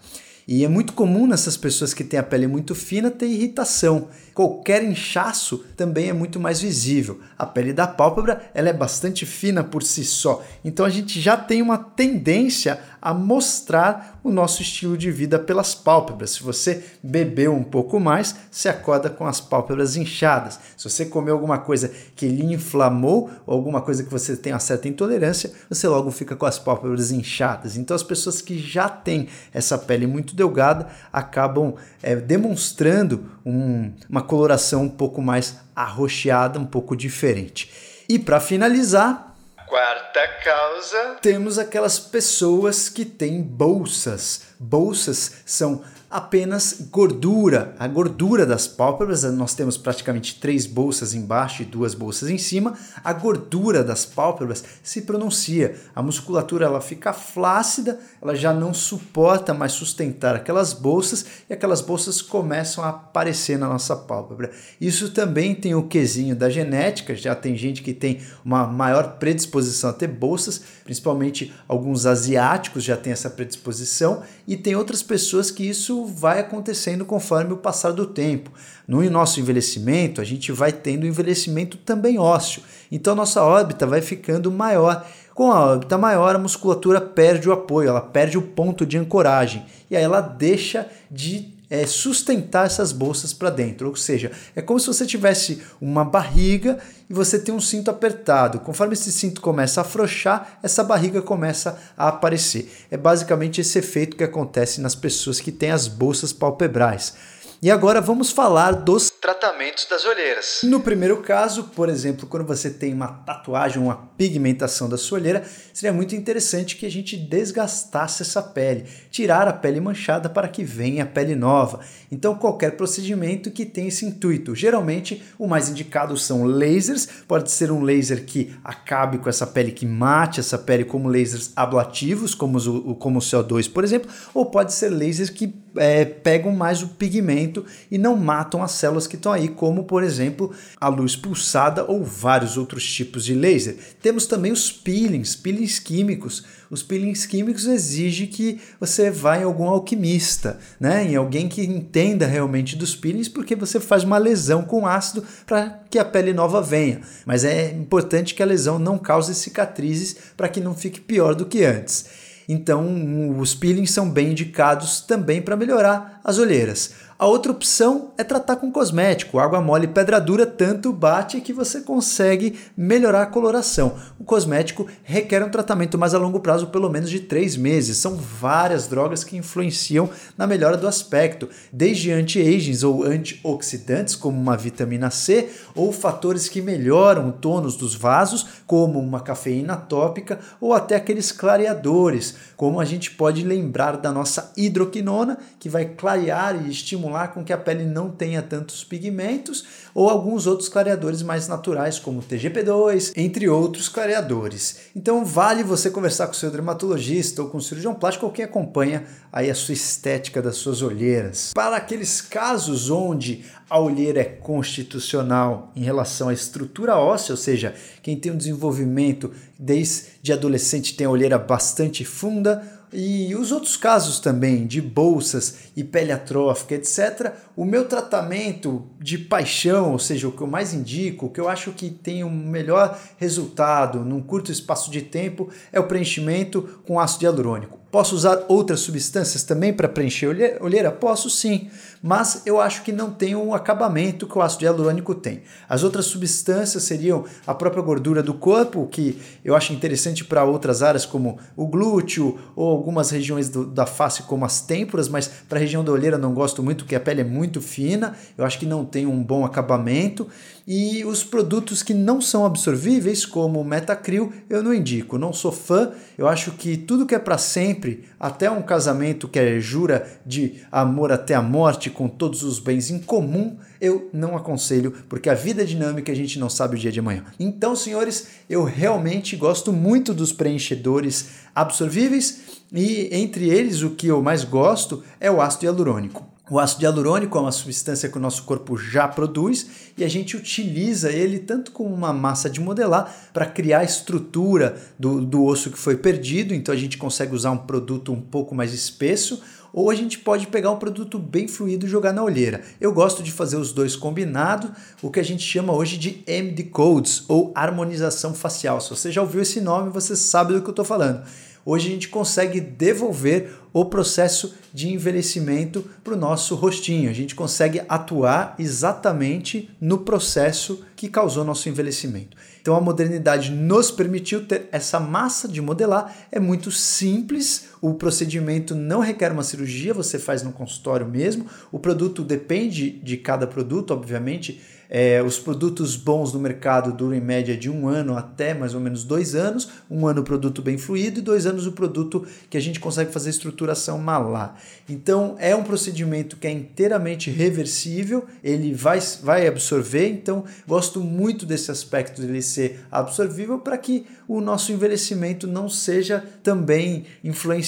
E 0.48 0.64
é 0.64 0.68
muito 0.70 0.94
comum 0.94 1.28
nessas 1.28 1.58
pessoas 1.58 1.94
que 1.94 2.06
têm 2.06 2.18
a 2.18 2.24
pele 2.24 2.48
muito 2.48 2.74
fina 2.74 3.12
ter 3.12 3.26
irritação. 3.26 4.08
Qualquer 4.34 4.82
inchaço 4.82 5.66
também 5.76 6.08
é 6.08 6.14
muito 6.14 6.40
mais 6.40 6.62
visível. 6.62 7.20
A 7.38 7.46
pele 7.46 7.74
da 7.74 7.86
pálpebra 7.86 8.50
ela 8.54 8.70
é 8.70 8.74
bastante 8.74 9.26
fina 9.26 9.62
por 9.62 9.84
si 9.84 10.06
só. 10.06 10.42
Então 10.64 10.86
a 10.86 10.90
gente 10.90 11.20
já 11.20 11.36
tem 11.36 11.62
uma 11.62 11.78
tendência 11.78 12.80
a 13.02 13.14
mostrar 13.14 14.20
o 14.24 14.32
nosso 14.32 14.62
estilo 14.62 14.98
de 14.98 15.12
vida 15.12 15.40
pelas 15.40 15.74
pálpebras. 15.76 16.32
Se 16.32 16.44
você 16.44 16.84
bebeu 17.02 17.54
um 17.54 17.64
pouco 17.64 18.00
mais, 18.00 18.36
se 18.52 18.68
acorda 18.68 19.10
com 19.10 19.26
as 19.26 19.40
pálpebras 19.40 19.96
inchadas. 19.96 20.60
Se 20.76 20.90
você 20.90 21.06
comeu 21.06 21.34
alguma 21.34 21.58
coisa 21.58 21.92
que 22.16 22.28
lhe 22.28 22.54
inflamou 22.54 23.30
ou 23.46 23.54
alguma 23.54 23.82
coisa 23.82 24.04
que 24.04 24.12
você 24.12 24.36
tem 24.36 24.54
uma 24.54 24.60
certa 24.60 24.88
intolerância, 24.88 25.52
você 25.70 25.88
logo 25.88 26.12
fica 26.12 26.36
com 26.36 26.46
as 26.46 26.60
pálpebras 26.60 27.12
inchadas. 27.12 27.78
Então 27.78 27.96
as 27.96 28.04
pessoas 28.04 28.42
que 28.42 28.58
já 28.58 28.90
têm 28.90 29.28
essa 29.54 29.78
pele 29.78 30.08
muito 30.08 30.36
delgada 30.36 30.88
acabam 31.12 31.76
é, 32.02 32.16
demonstrando 32.16 33.26
um, 33.46 33.92
uma 34.10 34.22
coloração 34.22 34.84
um 34.84 34.90
pouco 34.90 35.22
mais 35.22 35.58
arroxeada, 35.76 36.60
um 36.60 36.66
pouco 36.66 36.96
diferente. 36.96 37.70
E 38.10 38.18
para 38.18 38.40
finalizar, 38.40 39.27
Quarta 39.68 40.26
causa. 40.46 41.18
Temos 41.22 41.60
aquelas 41.60 42.00
pessoas 42.00 42.88
que 42.88 43.04
têm 43.04 43.42
bolsas. 43.42 44.44
Bolsas 44.58 45.42
são 45.46 45.84
apenas 46.10 46.88
gordura, 46.90 47.76
a 47.78 47.88
gordura 47.88 48.46
das 48.46 48.68
pálpebras. 48.68 49.24
Nós 49.24 49.54
temos 49.54 49.78
praticamente 49.78 50.40
três 50.40 50.66
bolsas 50.66 51.14
embaixo 51.14 51.62
e 51.62 51.66
duas 51.66 51.94
bolsas 51.94 52.30
em 52.30 52.38
cima. 52.38 52.74
A 53.04 53.12
gordura 53.12 53.84
das 53.84 54.06
pálpebras 54.06 54.64
se 54.82 55.02
pronuncia. 55.02 55.76
A 55.94 56.02
musculatura 56.02 56.66
ela 56.66 56.80
fica 56.80 57.12
flácida, 57.12 58.00
ela 58.22 58.36
já 58.36 58.54
não 58.54 58.74
suporta 58.74 59.54
mais 59.54 59.74
sustentar 59.74 60.36
aquelas 60.36 60.72
bolsas 60.72 61.26
e 61.50 61.54
aquelas 61.54 61.82
bolsas 61.82 62.22
começam 62.22 62.84
a 62.84 62.90
aparecer 62.90 63.58
na 63.58 63.68
nossa 63.68 63.96
pálpebra. 63.96 64.52
Isso 64.80 65.12
também 65.12 65.54
tem 65.54 65.76
o 65.76 65.88
quesinho 65.88 66.36
da 66.36 66.50
genética. 66.50 67.16
Já 67.16 67.36
tem 67.36 67.56
gente 67.58 67.82
que 67.82 67.94
tem 67.94 68.22
uma 68.46 68.66
maior 68.66 69.18
predisposição 69.18 69.90
a 69.90 69.94
ter 69.94 70.08
bolsas, 70.08 70.62
principalmente 70.86 71.54
alguns 71.68 72.06
asiáticos 72.06 72.84
já 72.84 72.96
têm 72.96 73.12
essa 73.12 73.30
predisposição 73.30 74.24
e 74.48 74.56
tem 74.56 74.76
outras 74.76 75.04
pessoas 75.04 75.52
que 75.52 75.68
isso 75.68 75.97
vai 76.06 76.40
acontecendo 76.40 77.06
conforme 77.06 77.54
o 77.54 77.58
passar 77.58 77.92
do 77.92 78.06
tempo. 78.06 78.52
No 78.88 79.08
nosso 79.10 79.40
envelhecimento, 79.40 80.22
a 80.22 80.24
gente 80.24 80.52
vai 80.52 80.72
tendo 80.72 81.06
envelhecimento 81.06 81.78
também 81.78 82.20
ósseo. 82.20 82.62
Então, 82.92 83.16
nossa 83.16 83.44
órbita 83.44 83.86
vai 83.86 84.02
ficando 84.02 84.52
maior. 84.52 85.06
Com 85.34 85.52
a 85.52 85.60
órbita 85.60 85.98
maior, 85.98 86.36
a 86.36 86.40
musculatura 86.40 87.00
perde 87.00 87.48
o 87.48 87.52
apoio, 87.52 87.90
ela 87.90 88.02
perde 88.02 88.38
o 88.38 88.42
ponto 88.42 88.86
de 88.86 88.98
ancoragem 88.98 89.66
e 89.90 89.96
aí 89.96 90.04
ela 90.04 90.20
deixa 90.20 90.88
de 91.12 91.54
é, 91.70 91.86
sustentar 91.86 92.66
essas 92.66 92.92
bolsas 92.92 93.34
para 93.34 93.50
dentro. 93.50 93.90
Ou 93.90 93.96
seja, 93.96 94.32
é 94.56 94.62
como 94.62 94.80
se 94.80 94.88
você 94.88 95.06
tivesse 95.06 95.62
uma 95.80 96.04
barriga 96.04 96.80
e 97.10 97.14
você 97.14 97.40
tem 97.40 97.54
um 97.54 97.62
cinto 97.62 97.90
apertado. 97.90 98.60
Conforme 98.60 98.94
esse 98.94 99.12
cinto 99.12 99.42
começa 99.42 99.82
a 99.82 99.84
afrouxar, 99.84 100.60
essa 100.62 100.84
barriga 100.84 101.22
começa 101.22 101.80
a 101.98 102.10
aparecer. 102.10 102.72
É 102.92 102.98
basicamente 102.98 103.62
esse 103.62 103.80
efeito 103.80 104.18
que 104.18 104.24
acontece 104.24 104.82
nas 104.82 104.96
pessoas 104.96 105.40
que 105.40 105.52
têm 105.52 105.72
as 105.72 105.88
bolsas 105.88 106.34
palpebrais. 106.34 107.14
E 107.60 107.72
agora 107.72 108.00
vamos 108.00 108.30
falar 108.30 108.72
dos 108.72 109.10
tratamentos 109.10 109.88
das 109.90 110.06
olheiras. 110.06 110.60
No 110.62 110.80
primeiro 110.80 111.24
caso, 111.24 111.64
por 111.64 111.90
exemplo, 111.90 112.28
quando 112.28 112.46
você 112.46 112.70
tem 112.70 112.94
uma 112.94 113.08
tatuagem, 113.08 113.82
uma 113.82 113.96
pigmentação 114.16 114.88
da 114.88 114.96
sua 114.96 115.18
olheira, 115.18 115.44
seria 115.74 115.92
muito 115.92 116.16
interessante 116.16 116.76
que 116.76 116.86
a 116.86 116.92
gente 116.92 117.18
desgastasse 117.18 118.22
essa 118.22 118.44
pele, 118.44 118.86
tirar 119.10 119.48
a 119.48 119.54
pele 119.54 119.80
manchada 119.80 120.30
para 120.30 120.48
que 120.48 120.64
venha 120.64 121.02
a 121.02 121.08
pele 121.08 121.36
nova. 121.36 121.80
Então, 122.12 122.36
qualquer 122.36 122.78
procedimento 122.78 123.50
que 123.50 123.66
tenha 123.66 123.88
esse 123.88 124.06
intuito. 124.06 124.54
Geralmente, 124.54 125.24
o 125.40 125.48
mais 125.48 125.68
indicado 125.68 126.16
são 126.16 126.44
lasers, 126.44 126.97
pode 127.06 127.52
ser 127.52 127.72
um 127.72 127.82
laser 127.82 128.26
que 128.26 128.56
acabe 128.64 129.18
com 129.18 129.30
essa 129.30 129.46
pele, 129.46 129.72
que 129.72 129.86
mate 129.86 130.40
essa 130.40 130.58
pele, 130.58 130.84
como 130.84 131.10
lasers 131.10 131.52
ablativos, 131.56 132.34
como 132.34 132.58
o, 132.58 132.96
como 132.96 133.20
o 133.20 133.22
CO2, 133.22 133.72
por 133.72 133.84
exemplo, 133.84 134.10
ou 134.34 134.46
pode 134.46 134.74
ser 134.74 134.90
lasers 134.90 135.30
que 135.30 135.48
é, 135.78 136.06
pegam 136.06 136.52
mais 136.52 136.82
o 136.82 136.90
pigmento 136.90 137.66
e 137.90 137.98
não 137.98 138.16
matam 138.16 138.64
as 138.64 138.72
células 138.72 139.08
que 139.08 139.16
estão 139.16 139.32
aí, 139.32 139.48
como 139.48 139.84
por 139.84 140.04
exemplo 140.04 140.54
a 140.80 140.88
luz 140.88 141.16
pulsada 141.16 141.86
ou 141.86 142.04
vários 142.04 142.58
outros 142.58 142.86
tipos 142.86 143.26
de 143.26 143.34
laser. 143.34 143.78
Temos 144.02 144.26
também 144.26 144.52
os 144.52 144.72
peelings, 144.72 145.36
peelings 145.36 145.80
químicos. 145.80 146.44
Os 146.70 146.84
peelings 146.84 147.26
químicos 147.26 147.66
exigem 147.66 148.28
que 148.28 148.60
você 148.80 149.10
vá 149.10 149.38
em 149.38 149.44
algum 149.44 149.70
alquimista, 149.70 150.60
né? 150.80 151.06
em 151.06 151.16
alguém 151.16 151.48
que 151.48 151.64
entenda 151.64 152.26
realmente 152.26 152.76
dos 152.76 152.96
peelings, 152.96 153.30
porque 153.30 153.56
você 153.56 153.80
faz 153.80 154.04
uma 154.04 154.18
lesão 154.18 154.64
com 154.64 154.86
ácido 154.86 155.24
para 155.46 155.82
que 155.90 155.98
a 155.98 156.06
pele 156.06 156.34
nova 156.34 156.62
venha. 156.62 157.02
Mas 157.26 157.46
é 157.46 157.72
importante 157.72 158.36
que 158.36 158.44
a 158.44 158.46
lesão 158.46 158.78
não 158.78 158.98
cause 158.98 159.34
cicatrizes 159.34 160.18
para 160.36 160.50
que 160.50 160.60
não 160.60 160.76
fique 160.76 161.00
pior 161.00 161.34
do 161.34 161.46
que 161.46 161.64
antes. 161.64 162.27
Então, 162.48 163.38
os 163.40 163.54
peelings 163.54 163.92
são 163.92 164.10
bem 164.10 164.32
indicados 164.32 165.02
também 165.02 165.42
para 165.42 165.58
melhorar 165.58 166.22
as 166.24 166.38
olheiras. 166.38 166.94
A 167.20 167.26
outra 167.26 167.52
opção 167.52 168.12
é 168.16 168.24
tratar 168.24 168.58
com 168.58 168.72
cosmético. 168.72 169.40
Água 169.40 169.60
mole 169.60 169.86
e 169.86 169.88
pedra 169.88 170.22
dura 170.22 170.46
tanto 170.46 170.94
bate 170.94 171.42
que 171.42 171.52
você 171.52 171.82
consegue 171.82 172.60
melhorar 172.78 173.24
a 173.24 173.26
coloração. 173.26 173.96
O 174.20 174.24
cosmético 174.24 174.86
requer 175.02 175.44
um 175.44 175.50
tratamento 175.50 175.98
mais 175.98 176.14
a 176.14 176.20
longo 176.20 176.40
prazo, 176.40 176.68
pelo 176.68 176.92
menos 176.92 177.10
de 177.10 177.22
três 177.22 177.58
meses. 177.58 177.98
São 177.98 178.16
várias 178.16 178.86
drogas 178.86 179.24
que 179.24 179.36
influenciam 179.36 180.08
na 180.38 180.46
melhora 180.46 180.78
do 180.78 180.88
aspecto, 180.88 181.50
desde 181.74 182.12
anti-agings 182.12 182.84
ou 182.84 183.04
antioxidantes, 183.04 184.16
como 184.16 184.40
uma 184.40 184.56
vitamina 184.56 185.10
C, 185.10 185.50
ou 185.74 185.92
fatores 185.92 186.48
que 186.48 186.62
melhoram 186.62 187.30
o 187.30 187.32
tônus 187.34 187.76
dos 187.76 187.96
vasos, 187.96 188.46
como 188.68 189.00
uma 189.00 189.22
cafeína 189.22 189.76
tópica, 189.76 190.38
ou 190.62 190.72
até 190.72 190.96
aqueles 190.96 191.32
clareadores, 191.32 192.36
como 192.56 192.80
a 192.80 192.86
gente 192.86 193.10
pode 193.10 193.44
lembrar 193.44 193.98
da 193.98 194.12
nossa 194.12 194.54
hidroquinona, 194.56 195.40
que 195.60 195.68
vai 195.68 195.86
clarear 195.86 196.64
e 196.64 196.70
estimular 196.70 197.07
estimular 197.08 197.30
com 197.30 197.44
que 197.44 197.54
a 197.54 197.58
pele 197.58 197.86
não 197.86 198.10
tenha 198.10 198.42
tantos 198.42 198.84
pigmentos, 198.84 199.64
ou 199.94 200.10
alguns 200.10 200.46
outros 200.46 200.70
clareadores 200.70 201.22
mais 201.22 201.48
naturais, 201.48 201.98
como 201.98 202.22
TGP2, 202.22 203.14
entre 203.16 203.48
outros 203.50 203.90
clareadores. 203.90 204.80
Então 204.96 205.24
vale 205.24 205.64
você 205.64 205.90
conversar 205.90 206.28
com 206.28 206.34
seu 206.34 206.52
dermatologista 206.52 207.42
ou 207.42 207.50
com 207.50 207.58
o 207.58 207.62
cirurgião 207.62 207.96
plástico 207.96 208.26
ou 208.26 208.32
quem 208.32 208.46
acompanha 208.46 209.06
aí 209.32 209.50
a 209.50 209.56
sua 209.56 209.74
estética 209.74 210.42
das 210.42 210.58
suas 210.58 210.82
olheiras. 210.82 211.54
Para 211.54 211.78
aqueles 211.78 212.22
casos 212.22 212.90
onde 212.90 213.46
a 213.70 213.80
olheira 213.80 214.22
é 214.22 214.26
constitucional 214.26 215.72
em 215.76 215.84
relação 215.84 216.30
à 216.30 216.34
estrutura 216.34 216.96
óssea, 216.96 217.34
ou 217.34 217.38
seja, 217.38 217.76
quem 218.02 218.16
tem 218.18 218.32
um 218.32 218.38
desenvolvimento 218.38 219.32
desde 219.60 220.32
adolescente 220.32 220.96
tem 220.96 221.08
a 221.08 221.10
olheira 221.10 221.38
bastante 221.38 222.06
funda, 222.06 222.64
e 222.92 223.36
os 223.36 223.52
outros 223.52 223.76
casos 223.76 224.20
também 224.20 224.66
de 224.66 224.82
bolsas 224.82 225.72
e 225.76 225.84
pele 225.84 226.12
atrófica, 226.12 226.76
etc. 226.76 227.34
O 227.56 227.66
meu 227.66 227.86
tratamento 227.86 228.88
de 229.00 229.18
paixão, 229.18 229.92
ou 229.92 230.00
seja, 230.00 230.28
o 230.28 230.32
que 230.32 230.42
eu 230.42 230.48
mais 230.48 230.74
indico, 230.74 231.26
o 231.26 231.30
que 231.30 231.40
eu 231.40 231.50
acho 231.50 231.72
que 231.72 231.90
tem 231.90 232.24
um 232.24 232.30
melhor 232.30 232.98
resultado 233.18 234.00
num 234.00 234.22
curto 234.22 234.52
espaço 234.52 234.90
de 234.90 235.02
tempo 235.02 235.50
é 235.72 235.80
o 235.80 235.88
preenchimento 235.88 236.82
com 236.86 237.00
ácido 237.00 237.26
hialurônico. 237.26 237.78
Posso 237.90 238.16
usar 238.16 238.44
outras 238.50 238.82
substâncias 238.82 239.44
também 239.44 239.72
para 239.72 239.88
preencher 239.88 240.28
olheira? 240.60 240.92
Posso 240.92 241.30
sim, 241.30 241.70
mas 242.04 242.42
eu 242.46 242.60
acho 242.60 242.84
que 242.84 242.92
não 242.92 243.12
tem 243.12 243.34
um 243.34 243.54
acabamento 243.54 244.28
que 244.28 244.38
o 244.38 244.42
ácido 244.42 244.66
hialurônico 244.66 245.16
tem. 245.16 245.42
As 245.70 245.84
outras 245.84 246.06
substâncias 246.06 246.84
seriam 246.84 247.24
a 247.46 247.54
própria 247.54 247.82
gordura 247.82 248.22
do 248.22 248.34
corpo, 248.34 248.88
que 248.88 249.18
eu 249.44 249.56
acho 249.56 249.72
interessante 249.72 250.26
para 250.26 250.44
outras 250.44 250.84
áreas 250.84 251.06
como 251.06 251.40
o 251.56 251.66
glúteo 251.66 252.38
ou 252.58 252.70
algumas 252.70 253.10
regiões 253.10 253.48
do, 253.48 253.66
da 253.66 253.86
face 253.86 254.24
como 254.24 254.44
as 254.44 254.60
têmporas, 254.60 255.08
mas 255.08 255.28
para 255.48 255.58
a 255.58 255.62
região 255.62 255.84
da 255.84 255.92
olheira 255.92 256.18
não 256.18 256.34
gosto 256.34 256.62
muito, 256.62 256.84
porque 256.84 256.96
a 256.96 257.00
pele 257.00 257.22
é 257.22 257.24
muito 257.24 257.62
fina, 257.62 258.18
eu 258.38 258.44
acho 258.44 258.60
que 258.60 258.66
não 258.66 258.84
tem 258.84 259.06
um 259.06 259.24
bom 259.24 259.46
acabamento. 259.46 260.28
E 260.70 261.06
os 261.06 261.24
produtos 261.24 261.82
que 261.82 261.94
não 261.94 262.20
são 262.20 262.46
absorvíveis, 262.46 263.26
como 263.26 263.62
o 263.62 263.64
Metacril, 263.64 264.34
eu 264.50 264.62
não 264.62 264.74
indico, 264.74 265.18
não 265.18 265.32
sou 265.32 265.50
fã. 265.50 265.94
Eu 266.18 266.28
acho 266.28 266.52
que 266.52 266.76
tudo 266.76 267.06
que 267.06 267.16
é 267.16 267.20
para 267.20 267.38
sempre, 267.38 267.77
até 268.20 268.50
um 268.50 268.62
casamento 268.62 269.28
que 269.28 269.40
é 269.40 269.60
jura 269.60 270.08
de 270.26 270.62
amor 270.72 271.12
até 271.12 271.36
a 271.36 271.42
morte, 271.42 271.90
com 271.90 272.08
todos 272.08 272.44
os 272.44 272.60
bens 272.60 272.90
em 272.90 273.00
comum, 273.00 273.58
eu 273.80 274.10
não 274.12 274.36
aconselho, 274.36 274.94
porque 275.08 275.30
a 275.30 275.34
vida 275.34 275.62
é 275.62 275.66
dinâmica 275.66 276.12
a 276.12 276.16
gente 276.16 276.40
não 276.40 276.50
sabe 276.50 276.76
o 276.76 276.80
dia 276.80 276.92
de 276.92 277.00
amanhã. 277.00 277.24
Então, 277.40 277.76
senhores, 277.76 278.28
eu 278.50 278.64
realmente 278.64 279.36
gosto 279.36 279.72
muito 279.72 280.14
dos 280.14 280.34
preenchedores 280.34 281.30
absorvíveis 281.54 282.42
e 282.72 283.10
entre 283.12 283.50
eles 283.50 283.82
o 283.82 283.92
que 283.92 284.08
eu 284.08 284.22
mais 284.22 284.44
gosto 284.44 285.04
é 285.20 285.32
o 285.32 285.42
ácido 285.42 285.66
hialurônico. 285.66 286.37
O 286.50 286.60
ácido 286.60 286.84
hialurônico 286.84 287.38
é 287.38 287.42
uma 287.42 287.52
substância 287.52 288.08
que 288.08 288.18
o 288.18 288.22
nosso 288.22 288.44
corpo 288.44 288.78
já 288.78 289.06
produz 289.06 289.68
e 289.98 290.04
a 290.04 290.08
gente 290.08 290.38
utiliza 290.38 291.12
ele 291.12 291.40
tanto 291.40 291.72
como 291.74 291.94
uma 291.94 292.14
massa 292.14 292.50
de 292.50 292.62
modelar 292.62 293.14
para 293.34 293.46
criar 293.46 293.80
a 293.80 293.84
estrutura 293.84 294.78
do, 294.98 295.20
do 295.20 295.44
osso 295.44 295.70
que 295.70 295.78
foi 295.78 295.98
perdido, 295.98 296.54
então 296.54 296.74
a 296.74 296.78
gente 296.78 296.98
consegue 296.98 297.36
usar 297.36 297.52
um 297.52 297.58
produto 297.58 298.14
um 298.14 298.22
pouco 298.22 298.56
mais 298.56 298.74
espesso, 298.74 299.42
ou 299.74 299.92
a 299.92 299.96
gente 299.96 300.20
pode 300.20 300.48
pegar 300.48 300.72
um 300.72 300.78
produto 300.80 301.20
bem 301.20 301.50
fluido 301.50 301.86
e 301.86 301.90
jogar 301.90 302.14
na 302.14 302.24
olheira. 302.24 302.62
Eu 302.80 302.94
gosto 302.94 303.22
de 303.22 303.32
fazer 303.32 303.58
os 303.58 303.74
dois 303.74 303.98
combinados, 303.98 304.72
o 305.02 305.12
que 305.12 305.20
a 305.20 305.24
gente 305.24 305.44
chama 305.44 305.74
hoje 305.74 305.98
de 305.98 306.24
MD 306.26 306.64
Codes 306.64 307.26
ou 307.28 307.52
harmonização 307.54 308.34
facial. 308.34 308.80
Se 308.80 308.90
você 308.90 309.12
já 309.12 309.22
ouviu 309.22 309.42
esse 309.42 309.60
nome, 309.60 309.90
você 309.90 310.16
sabe 310.16 310.54
do 310.54 310.62
que 310.62 310.68
eu 310.68 310.72
estou 310.72 310.86
falando 310.86 311.24
hoje 311.68 311.90
a 311.90 311.92
gente 311.92 312.08
consegue 312.08 312.62
devolver 312.62 313.54
o 313.74 313.84
processo 313.84 314.56
de 314.74 314.90
envelhecimento 314.90 315.84
para 316.02 316.14
o 316.14 316.18
nosso 316.18 316.56
rostinho. 316.56 317.10
A 317.10 317.14
gente 317.14 317.36
consegue 317.36 317.82
atuar 317.90 318.56
exatamente 318.58 319.70
no 319.80 319.98
processo 319.98 320.86
que 320.96 321.10
causou 321.10 321.44
nosso 321.44 321.68
envelhecimento. 321.68 322.38
Então 322.62 322.74
a 322.74 322.80
modernidade 322.80 323.52
nos 323.52 323.92
permitiu 323.92 324.46
ter 324.46 324.70
essa 324.72 324.98
massa 324.98 325.46
de 325.46 325.62
modelar, 325.62 326.16
é 326.32 326.40
muito 326.40 326.72
simples, 326.72 327.68
o 327.82 327.94
procedimento 327.94 328.76
não 328.76 329.00
requer 329.00 329.32
uma 329.32 329.44
cirurgia, 329.44 329.94
você 329.94 330.18
faz 330.18 330.44
no 330.44 330.52
consultório 330.52 331.08
mesmo. 331.08 331.46
O 331.72 331.80
produto 331.80 332.24
depende 332.24 332.90
de 332.90 333.18
cada 333.18 333.46
produto, 333.46 333.92
obviamente 333.92 334.62
é, 334.90 335.22
os 335.22 335.38
produtos 335.38 335.96
bons 335.96 336.34
no 336.34 336.40
mercado 336.40 336.94
duram 336.94 337.14
em 337.14 337.22
média 337.22 337.58
de 337.58 337.70
um 337.70 337.88
ano 337.88 338.18
até 338.18 338.54
mais 338.54 338.74
ou 338.74 338.80
menos 338.80 339.04
dois 339.04 339.36
anos. 339.36 339.70
Um 339.90 340.08
ano 340.08 340.22
o 340.22 340.24
produto 340.24 340.62
bem 340.62 340.78
fluido 340.78 341.20
e 341.20 341.22
dois 341.22 341.46
anos 341.46 341.68
o 341.68 341.72
produto 341.72 342.26
que 342.50 342.58
a 342.58 342.62
gente 342.62 342.80
consegue 342.80 343.12
fazer 343.12 343.30
estruturação 343.30 343.98
malar. 343.98 344.60
Então 344.88 345.36
é 345.40 345.56
um 345.56 345.64
procedimento 345.64 346.38
que 346.38 346.48
é 346.48 346.52
inteiramente 346.52 347.30
reversível, 347.30 348.26
ele 348.44 348.74
vai, 348.74 349.00
vai 349.22 349.48
absorver. 349.48 350.08
Então 350.08 350.46
gosto 350.66 351.02
muito 351.02 351.46
desse 351.46 351.70
aspecto 351.70 352.22
dele 352.22 352.42
ser 352.42 352.80
absorvível 352.90 353.60
para 353.60 353.78
que 353.78 354.06
o 354.28 354.40
nosso 354.40 354.72
envelhecimento 354.72 355.48
não 355.48 355.70
seja 355.70 356.24
também 356.44 357.06
influenciado 357.24 357.67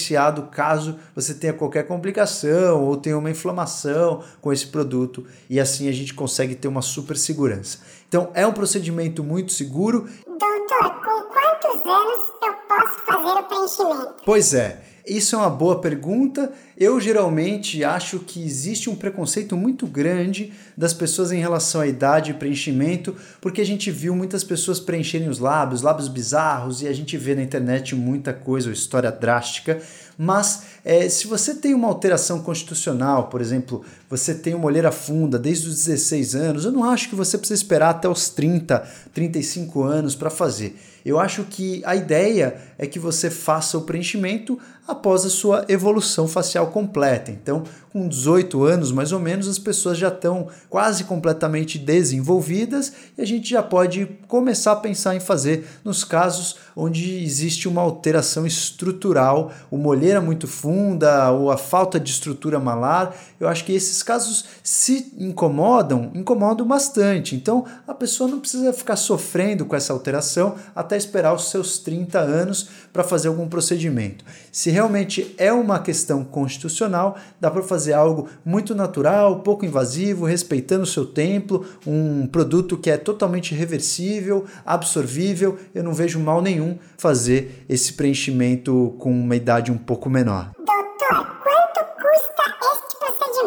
caso 0.52 0.98
você 1.14 1.34
tenha 1.34 1.52
qualquer 1.52 1.86
complicação 1.86 2.82
ou 2.82 2.96
tenha 2.96 3.18
uma 3.18 3.30
inflamação 3.30 4.22
com 4.40 4.52
esse 4.52 4.66
produto. 4.66 5.26
E 5.48 5.60
assim 5.60 5.88
a 5.88 5.92
gente 5.92 6.14
consegue 6.14 6.54
ter 6.54 6.68
uma 6.68 6.82
super 6.82 7.10
super 7.10 7.16
segurança. 7.16 7.78
Então 8.08 8.30
é 8.34 8.46
um 8.46 8.52
procedimento 8.52 9.24
muito 9.24 9.52
seguro. 9.52 10.08
Doutor, 10.26 10.94
com 11.02 11.22
quantos 11.32 11.86
anos 11.86 12.18
eu 12.42 12.54
posso 12.68 12.98
fazer 13.06 13.40
o 13.40 13.42
preenchimento? 13.44 14.14
Pois 14.24 14.54
é. 14.54 14.89
Isso 15.10 15.34
é 15.34 15.38
uma 15.38 15.50
boa 15.50 15.80
pergunta. 15.80 16.52
Eu 16.78 17.00
geralmente 17.00 17.82
acho 17.82 18.20
que 18.20 18.44
existe 18.44 18.88
um 18.88 18.94
preconceito 18.94 19.56
muito 19.56 19.84
grande 19.84 20.52
das 20.76 20.94
pessoas 20.94 21.32
em 21.32 21.40
relação 21.40 21.80
à 21.80 21.86
idade 21.88 22.30
e 22.30 22.34
preenchimento, 22.34 23.16
porque 23.40 23.60
a 23.60 23.66
gente 23.66 23.90
viu 23.90 24.14
muitas 24.14 24.44
pessoas 24.44 24.78
preencherem 24.78 25.28
os 25.28 25.40
lábios, 25.40 25.82
lábios 25.82 26.06
bizarros, 26.06 26.80
e 26.80 26.86
a 26.86 26.92
gente 26.92 27.16
vê 27.16 27.34
na 27.34 27.42
internet 27.42 27.96
muita 27.96 28.32
coisa, 28.32 28.70
história 28.70 29.10
drástica. 29.10 29.82
Mas 30.16 30.62
é, 30.84 31.08
se 31.08 31.26
você 31.26 31.56
tem 31.56 31.74
uma 31.74 31.88
alteração 31.88 32.40
constitucional, 32.40 33.28
por 33.28 33.40
exemplo, 33.40 33.84
você 34.08 34.32
tem 34.32 34.54
uma 34.54 34.66
olheira 34.66 34.92
funda 34.92 35.40
desde 35.40 35.68
os 35.68 35.86
16 35.86 36.36
anos, 36.36 36.64
eu 36.64 36.70
não 36.70 36.84
acho 36.84 37.08
que 37.08 37.16
você 37.16 37.36
precisa 37.36 37.60
esperar 37.60 37.90
até 37.90 38.08
os 38.08 38.28
30, 38.28 38.86
35 39.12 39.82
anos 39.82 40.14
para 40.14 40.30
fazer. 40.30 40.78
Eu 41.04 41.18
acho 41.18 41.44
que 41.44 41.82
a 41.84 41.96
ideia 41.96 42.60
é 42.78 42.86
que 42.86 42.98
você 42.98 43.30
faça 43.30 43.78
o 43.78 43.82
preenchimento 43.82 44.58
após 44.86 45.24
a 45.24 45.30
sua 45.30 45.64
evolução 45.68 46.26
facial 46.26 46.68
completa. 46.68 47.30
Então, 47.30 47.62
com 47.92 48.08
18 48.08 48.62
anos 48.64 48.92
mais 48.92 49.12
ou 49.12 49.18
menos, 49.18 49.48
as 49.48 49.58
pessoas 49.58 49.98
já 49.98 50.08
estão 50.08 50.48
quase 50.68 51.04
completamente 51.04 51.78
desenvolvidas 51.78 52.92
e 53.18 53.22
a 53.22 53.24
gente 53.24 53.50
já 53.50 53.62
pode 53.62 54.06
começar 54.28 54.72
a 54.72 54.76
pensar 54.76 55.14
em 55.14 55.20
fazer 55.20 55.66
nos 55.84 56.04
casos 56.04 56.56
onde 56.76 57.22
existe 57.22 57.68
uma 57.68 57.82
alteração 57.82 58.46
estrutural, 58.46 59.52
uma 59.70 59.88
olheira 59.88 60.20
muito 60.20 60.46
funda 60.46 61.30
ou 61.30 61.50
a 61.50 61.56
falta 61.56 61.98
de 61.98 62.10
estrutura 62.10 62.60
malar. 62.60 63.16
Eu 63.38 63.48
acho 63.48 63.64
que 63.64 63.72
esses 63.72 64.02
casos 64.02 64.44
se 64.62 65.12
incomodam, 65.18 66.10
incomodam 66.14 66.66
bastante. 66.66 67.34
Então, 67.34 67.64
a 67.86 67.94
pessoa 67.94 68.30
não 68.30 68.40
precisa 68.40 68.72
ficar 68.72 68.96
sofrendo 68.96 69.64
com 69.64 69.74
essa 69.74 69.92
alteração 69.92 70.54
até 70.74 70.96
esperar 70.96 71.34
os 71.34 71.50
seus 71.50 71.78
30 71.78 72.18
anos 72.18 72.68
para 72.92 73.04
fazer 73.04 73.28
algum 73.28 73.48
procedimento. 73.48 74.24
Se 74.52 74.69
realmente 74.70 75.34
é 75.38 75.52
uma 75.52 75.78
questão 75.78 76.24
constitucional, 76.24 77.16
dá 77.40 77.50
para 77.50 77.62
fazer 77.62 77.92
algo 77.92 78.28
muito 78.44 78.74
natural, 78.74 79.40
pouco 79.40 79.64
invasivo, 79.64 80.24
respeitando 80.24 80.84
o 80.84 80.86
seu 80.86 81.04
templo, 81.04 81.64
um 81.86 82.26
produto 82.26 82.76
que 82.76 82.90
é 82.90 82.96
totalmente 82.96 83.54
reversível, 83.54 84.44
absorvível. 84.64 85.58
Eu 85.74 85.82
não 85.82 85.92
vejo 85.92 86.18
mal 86.20 86.40
nenhum 86.40 86.78
fazer 86.96 87.64
esse 87.68 87.92
preenchimento 87.94 88.94
com 88.98 89.10
uma 89.10 89.36
idade 89.36 89.72
um 89.72 89.78
pouco 89.78 90.08
menor. 90.08 90.50
Doutor, 90.56 91.39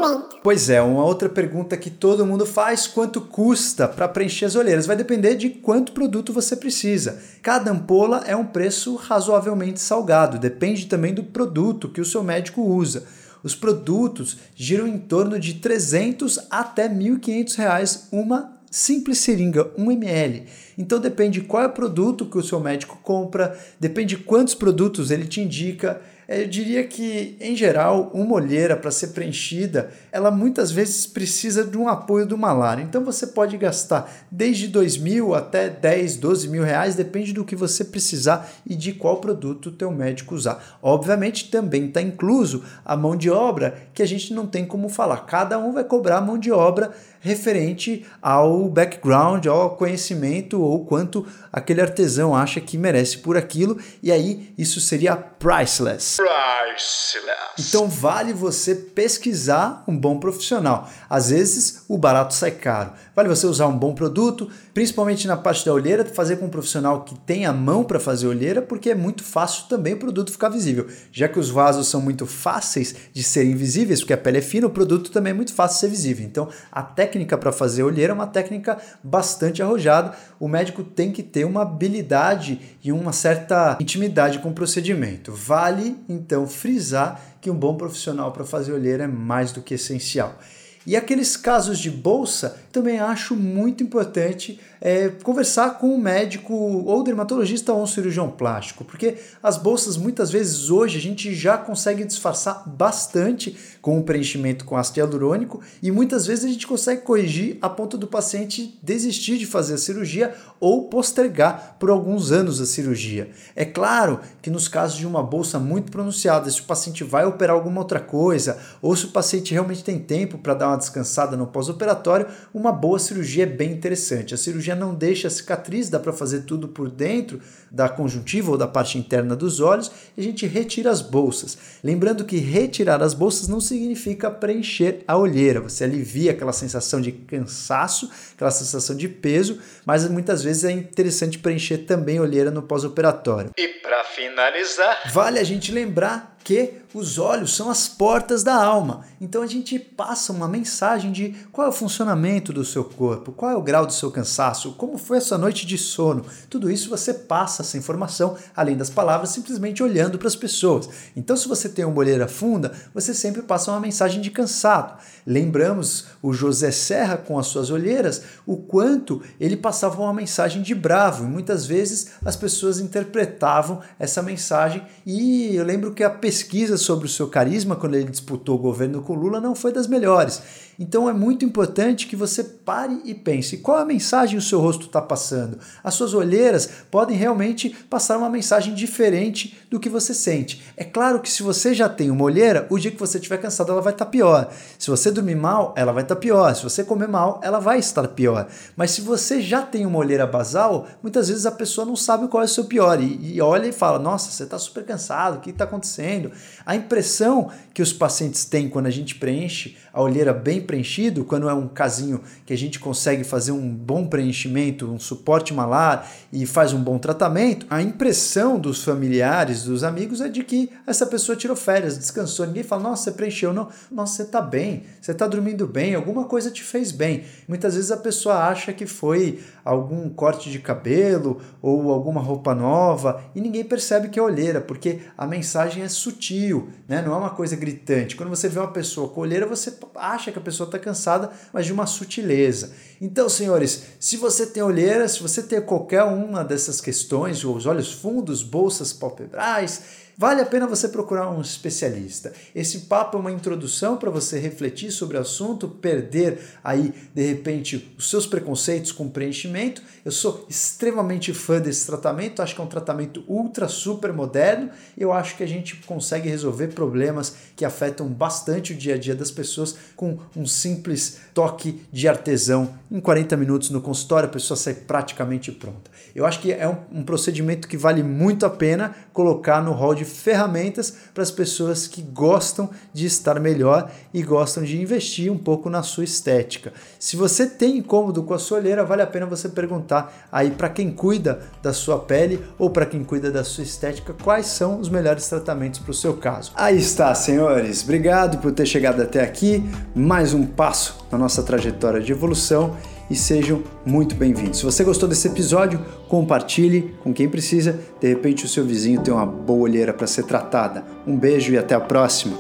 preenchimento. 0.04 0.38
Pois 0.44 0.70
é, 0.70 0.82
uma 0.82 1.06
outra 1.06 1.30
pergunta 1.30 1.78
que 1.78 1.90
todo 1.90 2.26
mundo 2.26 2.46
faz: 2.46 2.88
quanto 2.88 3.22
custa 3.22 3.88
para 3.88 4.08
preencher 4.08 4.46
as 4.46 4.56
olheiras? 4.56 4.86
Vai 4.86 4.96
depender 4.96 5.36
de 5.36 5.50
quanto 5.50 5.92
produto 5.92 6.34
você 6.34 6.56
precisa. 6.56 7.22
Cada 7.42 7.72
ampola 7.72 8.24
é 8.26 8.36
um 8.36 8.46
preço 8.46 8.96
razoavelmente 8.96 9.80
salgado, 9.80 10.38
depende 10.38 10.86
também 10.86 11.14
do 11.14 11.24
produto 11.24 11.90
que 11.90 12.02
o 12.02 12.06
seu 12.06 12.24
médico 12.24 12.62
usa. 12.62 13.06
Os 13.44 13.56
produtos 13.56 14.38
giram 14.56 14.88
em 14.88 14.98
torno 14.98 15.38
de 15.38 15.56
300 15.56 16.40
até 16.50 16.88
1.500 16.88 17.56
reais 17.58 18.08
uma 18.12 18.54
simples 18.72 19.20
seringa, 19.20 19.70
1 19.78 19.92
ml. 19.92 20.46
Então 20.78 21.00
depende 21.00 21.42
qual 21.42 21.64
é 21.64 21.68
o 21.68 21.72
produto 21.72 22.26
que 22.26 22.38
o 22.38 22.44
seu 22.44 22.60
médico 22.60 22.98
compra, 23.04 23.58
depende 23.80 24.18
quantos 24.18 24.56
produtos 24.56 25.12
ele 25.12 25.28
te 25.28 25.42
indica. 25.42 26.02
Eu 26.36 26.48
diria 26.48 26.84
que, 26.84 27.38
em 27.40 27.56
geral, 27.56 28.10
uma 28.14 28.36
olheira 28.36 28.76
para 28.76 28.92
ser 28.92 29.08
preenchida, 29.08 29.92
ela 30.12 30.32
muitas 30.32 30.72
vezes 30.72 31.06
precisa 31.06 31.64
de 31.64 31.78
um 31.78 31.88
apoio 31.88 32.26
do 32.26 32.38
malar. 32.38 32.80
Então 32.80 33.04
você 33.04 33.28
pode 33.28 33.58
gastar 33.58 34.12
desde 34.32 34.68
2 34.68 34.98
mil 34.98 35.36
até 35.36 35.70
10, 35.70 36.18
12 36.18 36.48
mil 36.48 36.64
reais, 36.64 36.96
depende 36.96 37.34
do 37.34 37.46
que 37.46 37.56
você 37.56 37.84
precisar 37.84 38.50
e 38.66 38.76
de 38.76 38.94
qual 38.94 39.18
produto 39.18 39.68
o 39.68 39.72
teu 39.72 39.92
médico 39.92 40.36
usar. 40.36 40.80
Obviamente 40.82 41.52
também 41.52 41.88
está 41.88 42.02
incluso 42.02 42.64
a 42.84 42.96
mão 42.96 43.16
de 43.16 43.30
obra, 43.30 43.88
que 43.94 44.02
a 44.02 44.08
gente 44.08 44.34
não 44.34 44.48
tem 44.48 44.66
como 44.66 44.90
falar. 44.90 45.26
Cada 45.26 45.60
um 45.60 45.72
vai 45.72 45.84
cobrar 45.84 46.18
a 46.18 46.22
mão 46.22 46.38
de 46.38 46.52
obra 46.52 46.92
referente 47.24 48.06
ao 48.22 48.68
background, 48.68 49.48
ao 49.48 49.78
conhecimento 49.78 50.62
ou 50.62 50.86
quanto 50.86 51.26
aquele 51.52 51.80
artesão 51.80 52.36
acha 52.36 52.60
que 52.60 52.78
merece 52.78 53.20
por 53.20 53.38
aquilo, 53.38 53.80
e 54.04 54.12
aí 54.12 54.54
isso 54.58 54.82
seria 54.82 55.16
priceless. 55.16 56.18
Priceless. 56.18 57.34
Então 57.58 57.88
vale 57.88 58.34
você 58.34 58.76
pesquisar 58.76 59.86
um 59.88 59.98
bom 59.98 60.20
profissional. 60.20 60.90
Às 61.10 61.30
vezes 61.30 61.86
o 61.88 61.98
barato 61.98 62.34
sai 62.34 62.52
caro. 62.52 62.92
Vale 63.16 63.30
você 63.30 63.46
usar 63.46 63.68
um 63.68 63.78
bom 63.78 63.94
produto, 63.94 64.50
principalmente 64.74 65.28
na 65.28 65.38
parte 65.38 65.64
da 65.64 65.72
olheira, 65.72 66.04
fazer 66.04 66.38
com 66.38 66.46
um 66.46 66.50
profissional 66.50 67.04
que 67.04 67.14
tenha 67.20 67.54
mão 67.54 67.84
para 67.84 68.00
fazer 68.00 68.26
olheira, 68.26 68.62
porque 68.62 68.90
é 68.90 68.96
muito 68.96 69.24
fácil 69.24 69.66
também 69.70 69.94
o 69.94 70.00
produto 70.00 70.32
ficar 70.32 70.50
visível. 70.50 70.88
Já 71.12 71.28
que 71.28 71.40
os 71.40 71.50
vasos 71.50 71.88
são 71.88 72.02
muito 72.02 72.26
fáceis 72.26 72.96
de 73.14 73.22
serem 73.22 73.56
visíveis, 73.56 74.00
porque 74.00 74.14
a 74.14 74.18
pele 74.18 74.40
é 74.40 74.42
fina, 74.42 74.66
o 74.66 74.72
produto 74.72 75.12
também 75.12 75.32
é 75.32 75.34
muito 75.36 75.54
fácil 75.54 75.76
de 75.76 75.80
ser 75.82 75.88
visível. 75.90 76.26
Então 76.26 76.50
a 76.72 76.82
técnica 76.82 77.38
para 77.38 77.52
fazer 77.52 77.84
olheira 77.84 78.14
é 78.14 78.16
uma 78.16 78.28
técnica 78.28 78.80
bastante 79.04 79.62
arrojada. 79.62 80.14
O 80.40 80.48
médico 80.48 80.84
tem 80.84 81.12
que 81.12 81.22
ter 81.22 81.46
uma 81.46 81.62
habilidade 81.62 82.60
e 82.84 82.92
uma 82.92 83.14
certa 83.14 83.78
intimidade 83.80 84.40
com 84.40 84.50
o 84.50 84.54
procedimento. 84.54 85.32
Vale 85.32 85.98
então 86.10 86.48
frisar 86.48 87.22
que 87.40 87.52
um 87.52 87.56
bom 87.56 87.76
profissional 87.76 88.32
para 88.32 88.44
fazer 88.44 88.72
olheira 88.72 89.04
é 89.04 89.08
mais 89.08 89.52
do 89.52 89.62
que 89.62 89.76
essencial. 89.76 90.40
E 90.86 90.96
aqueles 90.96 91.38
casos 91.38 91.80
de 91.80 91.90
bolsa, 91.90 92.58
também 92.72 93.00
acho 93.00 93.36
muito 93.36 93.84
importante 93.84 94.60
é, 94.82 95.08
conversar 95.24 95.78
com 95.78 95.94
um 95.94 95.98
médico 95.98 96.54
ou 96.54 97.04
dermatologista 97.04 97.72
ou 97.72 97.84
um 97.84 97.88
cirurgião 97.88 98.30
plástico, 98.30 98.84
porque 98.84 99.16
as 99.42 99.58
bolsas 99.58 99.96
muitas 99.96 100.30
vezes 100.30 100.70
hoje 100.70 100.98
a 100.98 101.02
gente 101.02 101.34
já 101.34 101.58
consegue 101.58 102.04
disfarçar 102.04 102.68
bastante 102.68 103.56
com 103.82 103.98
o 103.98 104.04
preenchimento 104.04 104.66
com 104.66 104.76
ácido 104.76 105.00
hialurônico 105.00 105.62
e 105.82 105.90
muitas 105.90 106.26
vezes 106.26 106.44
a 106.44 106.50
gente 106.50 106.68
consegue 106.68 107.04
corrigir 107.04 107.58
a 107.62 107.70
ponto 107.70 107.98
do 107.98 108.08
paciente 108.08 108.78
desistir 108.84 109.38
de 109.38 109.46
fazer 109.46 109.76
a 109.76 109.78
cirurgia 109.78 110.36
ou 110.60 110.90
postergar 110.90 111.78
por 111.80 111.90
alguns 111.90 112.32
anos 112.32 112.60
a 112.60 112.66
cirurgia. 112.66 113.30
É 113.56 113.64
claro 113.64 114.20
que 114.42 114.50
nos 114.50 114.68
casos 114.68 114.98
de 114.98 115.08
uma 115.08 115.24
bolsa 115.24 115.60
muito 115.60 115.92
pronunciada, 115.92 116.50
se 116.50 116.60
o 116.60 116.66
paciente 116.66 117.04
vai 117.06 117.26
operar 117.26 117.56
alguma 117.56 117.80
outra 117.80 118.02
coisa 118.02 118.58
ou 118.82 118.96
se 118.96 119.06
o 119.06 119.10
paciente 119.10 119.54
realmente 119.54 119.84
tem 119.84 120.00
tempo 120.00 120.38
para 120.38 120.54
dar 120.54 120.68
uma 120.68 120.73
descansada 120.78 121.38
no 121.38 121.48
pós-operatório, 121.48 122.28
uma 122.54 122.72
boa 122.72 123.00
cirurgia 123.00 123.44
é 123.44 123.48
bem 123.48 123.72
interessante. 123.72 124.34
A 124.34 124.38
cirurgia 124.38 124.76
não 124.76 124.94
deixa 124.94 125.30
cicatriz, 125.30 125.90
dá 125.90 126.00
para 126.00 126.14
fazer 126.14 126.42
tudo 126.42 126.68
por 126.68 126.90
dentro 126.90 127.42
da 127.72 127.90
conjuntiva 127.90 128.52
ou 128.52 128.58
da 128.58 128.68
parte 128.68 128.98
interna 128.98 129.36
dos 129.36 129.60
olhos 129.60 129.92
e 130.16 130.22
a 130.22 130.24
gente 130.24 130.46
retira 130.46 130.92
as 130.92 131.02
bolsas. 131.02 131.58
Lembrando 131.84 132.24
que 132.24 132.38
retirar 132.38 133.02
as 133.02 133.14
bolsas 133.14 133.48
não 133.48 133.60
significa 133.60 134.30
preencher 134.30 135.04
a 135.08 135.18
olheira, 135.18 135.60
você 135.60 135.84
alivia 135.84 136.32
aquela 136.32 136.54
sensação 136.54 137.02
de 137.02 137.12
cansaço, 137.12 138.10
aquela 138.36 138.52
sensação 138.52 138.96
de 138.96 139.08
peso, 139.08 139.60
mas 139.86 140.08
muitas 140.08 140.44
vezes 140.44 140.64
é 140.66 140.72
interessante 140.72 141.40
preencher 141.40 141.80
também 141.80 142.18
a 142.20 142.22
olheira 142.22 142.52
no 142.52 142.62
pós-operatório. 142.62 143.52
E 143.58 143.68
para 143.68 144.04
finalizar, 144.04 145.12
Vale 145.12 145.40
a 145.40 145.44
gente 145.44 145.72
lembrar 145.72 146.33
que 146.44 146.84
os 146.94 147.18
olhos 147.18 147.56
são 147.56 147.70
as 147.70 147.88
portas 147.88 148.44
da 148.44 148.56
alma. 148.56 149.02
Então 149.20 149.42
a 149.42 149.48
gente 149.48 149.80
passa 149.80 150.32
uma 150.32 150.48
mensagem 150.48 151.12
de 151.12 151.36
qual 151.52 151.68
é 151.68 151.70
o 151.70 151.74
funcionamento 151.74 152.54
do 152.54 152.64
seu 152.64 152.84
corpo, 152.84 153.32
qual 153.32 153.52
é 153.52 153.56
o 153.56 153.62
grau 153.62 153.86
do 153.86 153.94
seu 153.94 154.12
cansaço, 154.12 154.74
como 154.74 154.98
foi 154.98 155.18
essa 155.18 155.38
noite 155.38 155.66
de 155.66 155.78
sono. 155.78 156.26
Tudo 156.50 156.70
isso 156.70 156.90
você 156.90 157.14
passa 157.14 157.64
essa 157.64 157.78
informação, 157.78 158.38
além 158.56 158.78
das 158.78 158.90
palavras, 158.90 159.30
simplesmente 159.30 159.82
olhando 159.82 160.20
para 160.20 160.28
as 160.28 160.36
pessoas. 160.36 160.88
Então, 161.16 161.36
se 161.36 161.48
você 161.48 161.68
tem 161.68 161.84
uma 161.84 161.98
olheira 161.98 162.28
funda, 162.28 162.72
você 162.94 163.14
sempre 163.14 163.42
passa 163.42 163.72
uma 163.72 163.80
mensagem 163.80 164.22
de 164.22 164.30
cansado. 164.30 164.98
Lembramos 165.26 166.06
o 166.22 166.34
José 166.34 166.70
Serra 166.70 167.18
com 167.18 167.40
as 167.40 167.48
suas 167.48 167.72
olheiras, 167.72 168.22
o 168.46 168.58
quanto 168.58 169.22
ele 169.40 169.58
passava 169.58 170.02
uma 170.02 170.14
mensagem 170.14 170.62
de 170.62 170.76
bravo. 170.76 171.24
E 171.24 171.28
muitas 171.28 171.66
vezes 171.66 172.12
as 172.24 172.36
pessoas 172.36 172.80
interpretavam 172.80 173.82
essa 173.98 174.22
mensagem. 174.22 174.84
E 175.06 175.56
eu 175.56 175.64
lembro 175.64 175.94
que 175.94 176.04
a 176.04 176.10
pesquisa 176.34 176.78
sobre 176.78 177.06
o 177.06 177.10
seu 177.10 177.28
carisma, 177.28 177.76
quando 177.76 177.94
ele 177.94 178.10
disputou 178.10 178.56
o 178.56 178.62
governo 178.62 179.04
com 179.04 179.14
Lula, 179.14 179.40
não 179.40 179.54
foi 179.54 179.72
das 179.72 179.86
melhores. 179.86 180.42
Então 180.80 181.08
é 181.08 181.14
muito 181.14 181.46
importante 181.46 182.08
que 182.08 182.16
você 182.16 182.44
pare 182.44 183.00
e 183.06 183.14
pense 183.14 183.58
qual 183.58 183.78
a 183.78 183.86
mensagem 183.86 184.38
o 184.38 184.42
seu 184.42 184.60
rosto 184.60 184.88
está 184.88 185.02
passando. 185.02 185.60
As 185.84 185.94
suas 185.94 186.14
olheiras 186.16 186.68
podem 186.90 187.16
realmente 187.16 187.70
passar 187.90 188.18
uma 188.18 188.30
mensagem 188.30 188.74
diferente 188.74 189.60
do 189.70 189.80
que 189.80 189.90
você 189.90 190.14
sente. 190.14 190.64
É 190.76 190.84
claro 190.84 191.20
que 191.20 191.30
se 191.30 191.44
você 191.44 191.74
já 191.74 191.88
tem 191.88 192.10
uma 192.10 192.24
olheira, 192.24 192.66
o 192.70 192.80
dia 192.80 192.92
que 192.92 193.00
você 193.00 193.18
estiver 193.18 193.38
cansado 193.38 193.72
ela 193.72 193.82
vai 193.82 193.94
estar 193.94 194.08
pior. 194.08 194.52
Se 194.80 194.90
você 194.90 195.12
dormir 195.12 195.36
mal, 195.36 195.74
ela 195.78 195.92
vai 195.92 196.04
estar 196.04 196.16
pior. 196.16 196.56
Se 196.56 196.64
você 196.64 196.84
comer 196.84 197.08
mal, 197.08 197.40
ela 197.44 197.60
vai 197.60 197.78
estar 197.78 198.08
pior. 198.08 198.48
Mas 198.76 198.92
se 198.92 199.02
você 199.02 199.42
já 199.42 199.62
tem 199.62 199.86
uma 199.86 200.00
olheira 200.00 200.26
basal, 200.26 200.88
muitas 201.02 201.28
vezes 201.28 201.46
a 201.46 201.52
pessoa 201.52 201.86
não 201.86 201.96
sabe 201.96 202.28
qual 202.28 202.42
é 202.42 202.46
o 202.46 202.50
seu 202.50 202.66
pior 202.66 203.00
e, 203.00 203.36
e 203.36 203.42
olha 203.42 203.68
e 203.68 203.72
fala: 203.72 204.00
Nossa, 204.00 204.32
você 204.32 204.44
está 204.44 204.58
super 204.58 204.84
cansado, 204.84 205.38
o 205.38 205.40
que 205.40 205.52
está 205.52 205.66
acontecendo? 205.66 206.23
A 206.66 206.76
impressão 206.76 207.52
que 207.74 207.82
os 207.82 207.92
pacientes 207.92 208.46
têm 208.46 208.70
quando 208.70 208.88
a 208.88 208.92
gente 208.92 209.16
preenche 209.16 209.78
a 209.94 210.02
olheira 210.02 210.34
bem 210.34 210.60
preenchido, 210.60 211.24
quando 211.24 211.48
é 211.48 211.54
um 211.54 211.68
casinho 211.68 212.20
que 212.48 212.52
a 212.52 212.58
gente 212.58 212.80
consegue 212.80 213.24
fazer 213.24 213.52
um 213.52 213.70
bom 213.70 214.08
preenchimento, 214.08 214.92
um 214.92 215.00
suporte 215.00 215.54
malar 215.54 216.10
e 216.32 216.48
faz 216.48 216.74
um 216.74 216.82
bom 216.82 216.98
tratamento, 216.98 217.68
a 217.70 217.80
impressão 217.80 218.58
dos 218.58 218.84
familiares, 218.84 219.66
dos 219.66 219.84
amigos 219.84 220.20
é 220.20 220.28
de 220.28 220.44
que 220.44 220.72
essa 220.88 221.06
pessoa 221.06 221.36
tirou 221.36 221.56
férias, 221.56 221.96
descansou. 221.96 222.48
Ninguém 222.48 222.64
fala, 222.64 222.82
nossa, 222.82 223.04
você 223.04 223.12
preencheu. 223.12 223.54
Não, 223.54 223.70
nossa, 223.92 224.16
você 224.16 224.24
está 224.24 224.42
bem, 224.42 224.84
você 225.00 225.12
está 225.12 225.28
dormindo 225.28 225.68
bem, 225.68 225.94
alguma 225.94 226.26
coisa 226.26 226.50
te 226.50 226.64
fez 226.64 226.92
bem. 226.92 227.24
Muitas 227.48 227.76
vezes 227.76 227.92
a 227.92 227.98
pessoa 227.98 228.48
acha 228.48 228.74
que 228.74 228.88
foi 228.88 229.44
algum 229.64 230.10
corte 230.10 230.50
de 230.50 230.58
cabelo 230.58 231.40
ou 231.62 231.92
alguma 231.92 232.20
roupa 232.20 232.56
nova 232.56 233.24
e 233.36 233.42
ninguém 233.42 233.64
percebe 233.64 234.10
que 234.10 234.18
é 234.18 234.24
olheira, 234.24 234.60
porque 234.60 235.02
a 235.16 235.28
mensagem 235.28 235.84
é 235.84 235.88
sutil, 235.88 236.70
né? 236.88 237.02
não 237.02 237.14
é 237.14 237.18
uma 237.18 237.30
coisa 237.30 237.56
gritante. 237.56 238.16
Quando 238.16 238.30
você 238.30 238.50
vê 238.50 238.60
uma 238.60 238.72
pessoa 238.72 239.10
com 239.10 239.22
olheira, 239.22 239.46
você 239.46 239.72
acha 239.96 240.32
que 240.32 240.40
a 240.40 240.42
pessoa 240.42 240.68
está 240.68 240.80
cansada, 240.80 241.32
mas 241.52 241.66
de 241.66 241.74
uma 241.74 241.86
sutileza. 241.86 242.74
Então, 243.02 243.28
senhores, 243.28 243.84
se 244.00 244.18
você 244.18 244.46
tem 244.46 244.64
olheira, 244.64 245.08
se 245.08 245.22
você 245.22 245.44
tem 245.44 245.62
qualquer 245.62 246.04
uma 246.04 246.44
dessas 246.44 246.80
questões, 246.80 247.44
os 247.44 247.66
olhos 247.66 247.92
fundos, 247.92 248.44
bolsas 248.44 248.94
palpebrais, 248.94 250.03
Vale 250.18 250.42
a 250.42 250.46
pena 250.46 250.68
você 250.68 250.88
procurar 250.88 251.30
um 251.30 251.42
especialista. 251.42 252.34
Esse 252.54 252.82
papo 252.82 253.18
é 253.18 253.20
uma 253.20 253.32
introdução 253.32 253.98
para 253.98 254.10
você 254.10 254.40
refletir 254.40 254.92
sobre 254.92 255.18
o 255.18 255.22
assunto, 255.22 255.68
perder 255.68 256.40
aí, 256.64 256.94
de 257.14 257.28
repente, 257.28 257.94
os 257.98 258.10
seus 258.10 258.28
preconceitos 258.28 258.92
com 258.92 259.10
preenchimento. 259.10 259.82
Eu 260.06 260.12
sou 260.12 260.46
extremamente 260.50 261.34
fã 261.34 261.60
desse 261.60 261.86
tratamento, 261.86 262.42
acho 262.42 262.56
que 262.56 262.62
é 262.62 262.64
um 262.64 262.68
tratamento 262.68 263.24
ultra 263.28 263.68
super 263.68 264.14
moderno 264.14 264.70
eu 264.98 265.12
acho 265.12 265.36
que 265.36 265.44
a 265.44 265.48
gente 265.48 265.76
consegue 265.86 266.30
resolver 266.30 266.68
problemas 266.68 267.36
que 267.56 267.66
afetam 267.66 268.08
bastante 268.08 268.74
o 268.74 268.76
dia 268.76 268.96
a 268.96 268.98
dia 268.98 269.16
das 269.16 269.32
pessoas 269.32 269.76
com 269.96 270.18
um 270.36 270.46
simples 270.46 271.20
toque 271.34 271.82
de 271.92 272.08
artesão. 272.08 272.74
Em 272.92 273.00
40 273.00 273.36
minutos 273.38 273.70
no 273.70 273.82
consultório, 273.82 274.30
a 274.30 274.32
pessoa 274.32 274.58
sai 274.58 274.74
praticamente 274.74 275.52
pronta. 275.52 275.92
Eu 276.16 276.26
acho 276.26 276.40
que 276.40 276.52
é 276.52 276.68
um, 276.68 276.78
um 277.00 277.04
procedimento 277.04 277.68
que 277.68 277.78
vale 277.78 278.04
muito 278.04 278.46
a 278.46 278.50
pena 278.50 278.96
colocar 279.12 279.62
no 279.62 279.72
hall 279.72 279.96
de 279.96 280.03
de 280.04 280.10
ferramentas 280.10 280.94
para 281.14 281.24
as 281.24 281.32
pessoas 281.32 281.88
que 281.88 282.02
gostam 282.02 282.70
de 282.94 283.06
estar 283.06 283.40
melhor 283.40 283.92
e 284.14 284.22
gostam 284.22 284.64
de 284.64 284.82
investir 284.82 285.32
um 285.32 285.38
pouco 285.38 285.70
na 285.70 285.84
sua 285.84 286.04
estética. 286.04 286.74
Se 287.00 287.16
você 287.16 287.48
tem 287.48 287.78
incômodo 287.78 288.24
com 288.24 288.34
a 288.34 288.40
sua 288.40 288.58
olheira, 288.60 288.84
vale 288.84 289.02
a 289.02 289.08
pena 289.08 289.26
você 289.26 289.50
perguntar 289.50 290.28
aí 290.32 290.52
para 290.52 290.70
quem 290.70 290.92
cuida 290.92 291.42
da 291.62 291.74
sua 291.74 292.00
pele 292.00 292.44
ou 292.58 292.70
para 292.70 292.86
quem 292.86 293.04
cuida 293.04 293.32
da 293.32 293.44
sua 293.44 293.64
estética 293.64 294.14
quais 294.24 294.48
são 294.48 294.80
os 294.80 294.90
melhores 294.90 295.28
tratamentos 295.28 295.80
para 295.80 295.92
o 295.92 295.94
seu 295.94 296.16
caso. 296.18 296.52
Aí 296.56 296.78
está, 296.78 297.14
senhores. 297.16 297.84
Obrigado 297.84 298.38
por 298.40 298.52
ter 298.52 298.66
chegado 298.66 299.02
até 299.02 299.24
aqui. 299.24 299.64
Mais 299.96 300.34
um 300.34 300.46
passo 300.46 301.06
na 301.12 301.18
nossa 301.18 301.44
trajetória 301.44 302.02
de 302.02 302.12
evolução 302.12 302.76
e 303.14 303.16
sejam 303.16 303.62
muito 303.86 304.16
bem-vindos. 304.16 304.58
Se 304.58 304.66
você 304.66 304.84
gostou 304.84 305.08
desse 305.08 305.28
episódio, 305.28 305.80
compartilhe 306.10 306.96
com 307.04 307.14
quem 307.14 307.30
precisa. 307.30 307.80
De 308.02 308.08
repente, 308.08 308.44
o 308.44 308.50
seu 308.50 308.66
vizinho 308.66 309.02
tem 309.02 309.14
uma 309.14 309.24
boa 309.24 309.62
olheira 309.62 309.94
para 309.94 310.08
ser 310.08 310.24
tratada. 310.24 310.84
Um 311.06 311.16
beijo 311.16 311.54
e 311.54 311.58
até 311.60 311.76
a 311.76 311.80
próxima. 311.80 312.36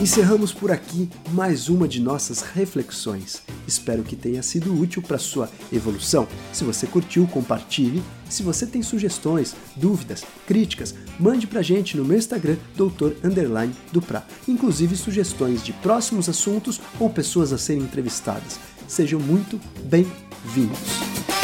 Encerramos 0.00 0.50
por 0.50 0.72
aqui 0.72 1.10
mais 1.30 1.68
uma 1.68 1.86
de 1.86 2.00
nossas 2.00 2.40
reflexões. 2.40 3.42
Espero 3.68 4.02
que 4.02 4.16
tenha 4.16 4.42
sido 4.42 4.74
útil 4.74 5.02
para 5.02 5.18
sua 5.18 5.50
evolução. 5.70 6.26
Se 6.54 6.64
você 6.64 6.86
curtiu, 6.86 7.26
compartilhe. 7.26 8.02
Se 8.28 8.42
você 8.42 8.66
tem 8.66 8.82
sugestões, 8.82 9.54
dúvidas, 9.76 10.24
críticas, 10.46 10.94
mande 11.20 11.46
pra 11.46 11.60
gente 11.60 11.94
no 11.94 12.04
meu 12.04 12.16
Instagram, 12.16 12.56
doutor 12.74 13.14
underline. 13.22 13.74
Inclusive 14.48 14.96
sugestões 14.96 15.62
de 15.62 15.74
próximos 15.74 16.30
assuntos 16.30 16.80
ou 16.98 17.10
pessoas 17.10 17.52
a 17.52 17.58
serem 17.58 17.82
entrevistadas. 17.82 18.58
Sejam 18.88 19.20
muito 19.20 19.60
bem-vindos. 19.84 21.37